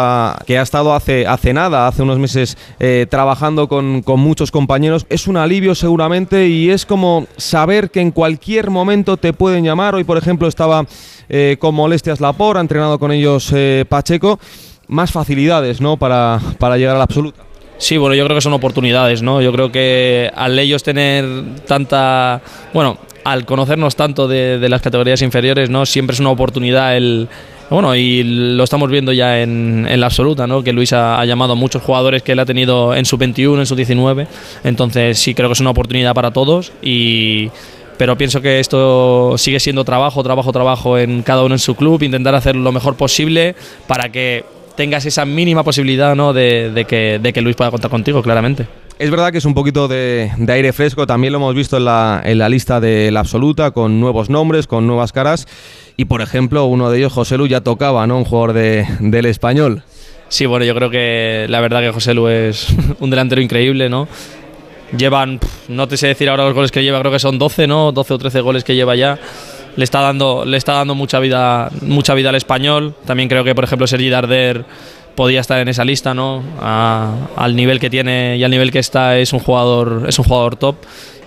que 0.45 0.59
ha 0.59 0.61
estado 0.61 0.93
hace, 0.93 1.25
hace 1.25 1.53
nada, 1.53 1.87
hace 1.87 2.03
unos 2.03 2.19
meses, 2.19 2.55
eh, 2.79 3.07
trabajando 3.09 3.67
con, 3.67 4.03
con 4.03 4.19
muchos 4.19 4.51
compañeros, 4.51 5.07
es 5.09 5.27
un 5.27 5.37
alivio 5.37 5.73
seguramente 5.73 6.47
y 6.47 6.69
es 6.69 6.85
como 6.85 7.25
saber 7.37 7.89
que 7.89 7.99
en 8.01 8.11
cualquier 8.11 8.69
momento 8.69 9.17
te 9.17 9.33
pueden 9.33 9.63
llamar. 9.63 9.95
Hoy, 9.95 10.03
por 10.03 10.19
ejemplo, 10.19 10.47
estaba 10.47 10.85
eh, 11.29 11.57
con 11.59 11.73
molestias 11.73 12.21
Lapor, 12.21 12.57
ha 12.57 12.61
entrenado 12.61 12.99
con 12.99 13.11
ellos 13.11 13.51
eh, 13.55 13.85
Pacheco. 13.89 14.39
Más 14.87 15.11
facilidades, 15.11 15.81
¿no? 15.81 15.97
Para, 15.97 16.39
para 16.59 16.77
llegar 16.77 16.95
a 16.95 16.99
la 16.99 17.05
absoluta. 17.05 17.41
Sí, 17.83 17.97
bueno, 17.97 18.15
yo 18.15 18.23
creo 18.23 18.37
que 18.37 18.41
son 18.41 18.53
oportunidades, 18.53 19.21
¿no? 19.21 19.41
Yo 19.41 19.51
creo 19.51 19.69
que 19.69 20.31
al 20.33 20.57
ellos 20.57 20.83
tener 20.83 21.25
tanta, 21.67 22.41
bueno, 22.73 22.97
al 23.25 23.45
conocernos 23.45 23.97
tanto 23.97 24.29
de, 24.29 24.69
las 24.69 24.81
categorías 24.81 25.21
inferiores, 25.21 25.69
¿no? 25.69 25.85
Siempre 25.85 26.13
es 26.13 26.21
una 26.21 26.29
oportunidad 26.29 26.95
el, 26.95 27.27
bueno, 27.69 27.93
y 27.93 28.23
lo 28.23 28.63
estamos 28.63 28.89
viendo 28.89 29.11
ya 29.11 29.41
en, 29.41 29.99
la 29.99 30.05
absoluta, 30.05 30.47
¿no? 30.47 30.63
Que 30.63 30.71
Luis 30.71 30.93
ha, 30.93 31.19
ha 31.19 31.25
llamado 31.25 31.53
a 31.53 31.55
muchos 31.57 31.81
jugadores 31.81 32.23
que 32.23 32.31
él 32.31 32.39
ha 32.39 32.45
tenido 32.45 32.95
en 32.95 33.03
su 33.03 33.17
21, 33.17 33.59
en 33.59 33.65
su 33.65 33.75
19, 33.75 34.27
entonces 34.63 35.19
sí 35.19 35.35
creo 35.35 35.49
que 35.49 35.53
es 35.53 35.59
una 35.59 35.71
oportunidad 35.71 36.13
para 36.13 36.31
todos 36.31 36.71
y 36.81 37.51
pero 37.97 38.17
pienso 38.17 38.41
que 38.41 38.59
esto 38.59 39.37
sigue 39.37 39.59
siendo 39.59 39.83
trabajo, 39.83 40.23
trabajo, 40.23 40.51
trabajo 40.51 40.97
en 40.97 41.21
cada 41.21 41.43
uno 41.43 41.55
en 41.55 41.59
su 41.59 41.75
club, 41.75 42.01
intentar 42.01 42.33
hacer 42.33 42.55
lo 42.55 42.71
mejor 42.71 42.95
posible 42.95 43.55
para 43.87 44.09
que 44.09 44.45
tengas 44.75 45.05
esa 45.05 45.25
mínima 45.25 45.63
posibilidad 45.63 46.15
¿no? 46.15 46.33
de, 46.33 46.71
de 46.71 46.85
que, 46.85 47.19
de 47.21 47.33
que 47.33 47.41
Luis 47.41 47.55
pueda 47.55 47.71
contar 47.71 47.91
contigo, 47.91 48.21
claramente. 48.21 48.67
Es 48.99 49.09
verdad 49.09 49.31
que 49.31 49.39
es 49.39 49.45
un 49.45 49.53
poquito 49.53 49.87
de, 49.87 50.31
de 50.37 50.53
aire 50.53 50.71
fresco, 50.71 51.07
también 51.07 51.33
lo 51.33 51.39
hemos 51.39 51.55
visto 51.55 51.77
en 51.77 51.85
la, 51.85 52.21
en 52.23 52.37
la 52.37 52.47
lista 52.47 52.79
de 52.79 53.11
la 53.11 53.21
absoluta, 53.21 53.71
con 53.71 53.99
nuevos 53.99 54.29
nombres, 54.29 54.67
con 54.67 54.85
nuevas 54.85 55.11
caras. 55.11 55.47
Y 55.97 56.05
por 56.05 56.21
ejemplo, 56.21 56.65
uno 56.65 56.89
de 56.89 56.99
ellos, 56.99 57.13
José 57.13 57.37
Lu, 57.37 57.47
ya 57.47 57.61
tocaba, 57.61 58.05
¿no? 58.07 58.17
Un 58.17 58.25
jugador 58.25 58.53
de, 58.53 58.87
del 58.99 59.25
español. 59.25 59.83
Sí, 60.29 60.45
bueno, 60.45 60.65
yo 60.65 60.73
creo 60.73 60.89
que 60.89 61.45
la 61.49 61.59
verdad 61.59 61.81
que 61.81 61.91
José 61.91 62.13
Lu 62.13 62.27
es 62.27 62.67
un 62.99 63.09
delantero 63.09 63.41
increíble, 63.41 63.89
¿no? 63.89 64.07
Llevan, 64.95 65.39
no 65.69 65.87
te 65.87 65.97
sé 65.97 66.07
decir 66.07 66.29
ahora 66.29 66.45
los 66.45 66.53
goles 66.53 66.71
que 66.71 66.83
lleva, 66.83 66.99
creo 66.99 67.11
que 67.11 67.19
son 67.19 67.39
12, 67.39 67.65
¿no? 67.65 67.91
12 67.91 68.13
o 68.13 68.17
13 68.19 68.41
goles 68.41 68.63
que 68.63 68.75
lleva 68.75 68.95
ya. 68.95 69.17
Le 69.75 69.83
está 69.83 70.01
dando, 70.01 70.45
le 70.45 70.57
está 70.57 70.73
dando 70.73 70.93
mucha 70.95 71.19
vida, 71.19 71.69
mucha 71.81 72.13
vida 72.13 72.29
al 72.29 72.35
español. 72.35 72.93
También 73.05 73.27
creo 73.29 73.43
que, 73.43 73.55
por 73.55 73.63
ejemplo, 73.63 73.87
Sergi 73.87 74.09
Darder 74.09 74.65
podía 75.15 75.41
estar 75.41 75.59
en 75.59 75.67
esa 75.67 75.83
lista, 75.85 76.13
¿no? 76.13 76.43
A- 76.61 77.11
al 77.35 77.55
nivel 77.55 77.79
que 77.79 77.89
tiene 77.89 78.37
y 78.37 78.43
al 78.43 78.51
nivel 78.51 78.71
que 78.71 78.79
está 78.79 79.17
es 79.17 79.33
un 79.33 79.39
jugador, 79.39 80.05
es 80.07 80.17
un 80.19 80.25
jugador 80.25 80.55
top. 80.55 80.75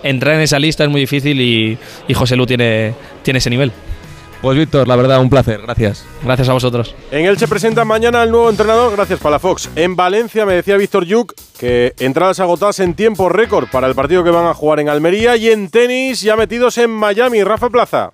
Entrar 0.03 0.35
en 0.35 0.41
esa 0.41 0.59
lista 0.59 0.83
es 0.83 0.89
muy 0.89 1.01
difícil 1.01 1.41
y, 1.41 1.77
y 2.07 2.13
José 2.13 2.35
Lu 2.35 2.45
tiene, 2.45 2.93
tiene 3.23 3.39
ese 3.39 3.49
nivel. 3.49 3.71
Pues 4.41 4.55
Víctor, 4.55 4.87
la 4.87 4.95
verdad, 4.95 5.19
un 5.19 5.29
placer, 5.31 5.59
gracias. 5.63 6.05
Gracias 6.23 6.47
a 6.47 6.53
vosotros. 6.53 6.93
En 7.11 7.25
él 7.25 7.37
se 7.39 7.47
presenta 7.47 7.83
mañana 7.85 8.21
el 8.21 8.29
nuevo 8.29 8.49
entrenador, 8.51 8.91
gracias 8.95 9.19
Palafox. 9.19 9.69
En 9.75 9.95
Valencia 9.95 10.45
me 10.45 10.53
decía 10.53 10.77
Víctor 10.77 11.05
Yuk 11.05 11.33
que 11.59 11.93
entradas 11.99 12.39
agotadas 12.39 12.79
en 12.79 12.93
tiempo 12.93 13.29
récord 13.29 13.67
para 13.71 13.87
el 13.87 13.95
partido 13.95 14.23
que 14.23 14.29
van 14.29 14.45
a 14.45 14.53
jugar 14.53 14.79
en 14.79 14.89
Almería 14.89 15.35
y 15.37 15.49
en 15.49 15.69
tenis 15.69 16.21
ya 16.21 16.35
metidos 16.35 16.77
en 16.77 16.91
Miami. 16.91 17.43
Rafa 17.43 17.69
Plaza. 17.71 18.11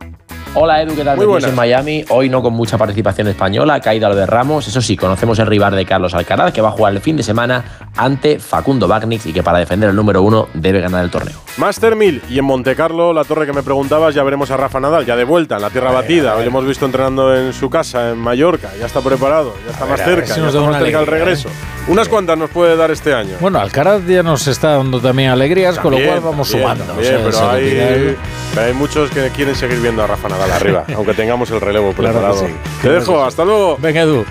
Hola 0.56 0.84
Edu, 0.84 0.96
¿qué 0.96 1.04
tal? 1.04 1.18
Muy 1.18 1.26
buenas. 1.26 1.50
en 1.50 1.56
Miami, 1.56 2.06
hoy 2.10 2.30
no 2.30 2.44
con 2.44 2.54
mucha 2.54 2.78
participación 2.78 3.28
española, 3.28 3.80
caída 3.80 4.08
lo 4.08 4.16
de 4.16 4.28
Ramos. 4.28 4.68
Eso 4.68 4.82
sí, 4.84 4.96
conocemos 4.96 5.39
el 5.39 5.48
rival 5.48 5.76
de 5.76 5.84
Carlos 5.84 6.13
Alcaraz, 6.13 6.54
que 6.54 6.62
va 6.62 6.70
a 6.70 6.72
jugar 6.72 6.94
el 6.94 7.02
fin 7.02 7.18
de 7.18 7.24
semana 7.24 7.63
ante 7.98 8.38
Facundo 8.38 8.88
Bagnic 8.88 9.26
y 9.26 9.34
que 9.34 9.42
para 9.42 9.58
defender 9.58 9.89
el 9.89 9.96
número 9.96 10.22
uno 10.22 10.50
debe 10.54 10.80
ganar 10.80 11.04
el 11.04 11.10
torneo. 11.10 11.34
Master 11.58 11.96
1000 11.96 12.22
y 12.30 12.38
en 12.38 12.46
Montecarlo, 12.46 13.13
la 13.13 13.24
torre 13.24 13.48
que 13.48 13.54
me 13.54 13.63
preguntabas, 13.63 14.13
ya 14.13 14.22
veremos 14.22 14.52
a 14.52 14.58
Rafa 14.58 14.80
Nadal, 14.80 15.08
ya 15.08 15.16
de 15.16 15.24
vuelta 15.24 15.56
en 15.56 15.62
la 15.63 15.72
tierra 15.72 15.92
batida. 15.92 16.36
Hoy 16.36 16.44
lo 16.44 16.50
hemos 16.50 16.68
visto 16.68 16.86
entrenando 16.86 17.36
en 17.36 17.52
su 17.52 17.72
casa, 17.72 18.12
en 18.12 18.20
Mallorca, 18.20 18.70
ya 18.80 18.86
está 18.86 19.02
preparado, 19.02 19.56
ya 19.66 19.72
está 19.72 19.88
más 19.88 20.00
ver, 20.06 20.08
cerca, 20.08 20.28
si 20.28 20.39
ya 20.39 20.46
nos 20.46 20.54
está 20.54 20.70
más 20.70 20.84
cerca 20.84 21.00
el 21.00 21.08
regreso. 21.08 21.50
Unas 21.88 22.08
cuantas 22.08 22.38
nos 22.38 22.50
puede 22.52 22.78
dar 22.78 22.92
este 22.92 23.13
año. 23.13 23.38
Bueno, 23.42 23.60
Alcaraz 23.60 24.06
ya 24.06 24.22
nos 24.24 24.48
está 24.48 24.78
dando 24.78 25.00
también 25.02 25.32
alegrías, 25.32 25.80
con 25.80 25.92
lo 25.92 25.98
cual 25.98 26.22
vamos 26.22 26.50
también, 26.50 26.70
sumando. 26.78 26.84
también, 26.86 27.16
O 27.26 27.32
sea, 27.32 27.50
pero, 27.50 27.52
hay, 27.52 28.18
pero 28.54 28.68
hay 28.68 28.74
muchos 28.74 29.10
que 29.10 29.30
quieren 29.32 29.56
seguir 29.56 29.80
viendo 29.80 30.02
a 30.04 30.08
Rafa 30.08 30.30
Nadal 30.30 30.42
arriba, 30.51 30.86
aunque 30.95 31.13
tengamos 31.13 31.49
el 31.51 31.62
relevo 31.62 31.93
Claro 31.93 32.13
preparado. 32.13 32.39
sí, 32.39 32.53
Te 32.82 32.82
claro 32.82 32.99
dejo, 32.99 33.23
hasta 33.23 33.45
luego. 33.45 33.77
Venga, 33.79 34.01
Edu. 34.01 34.25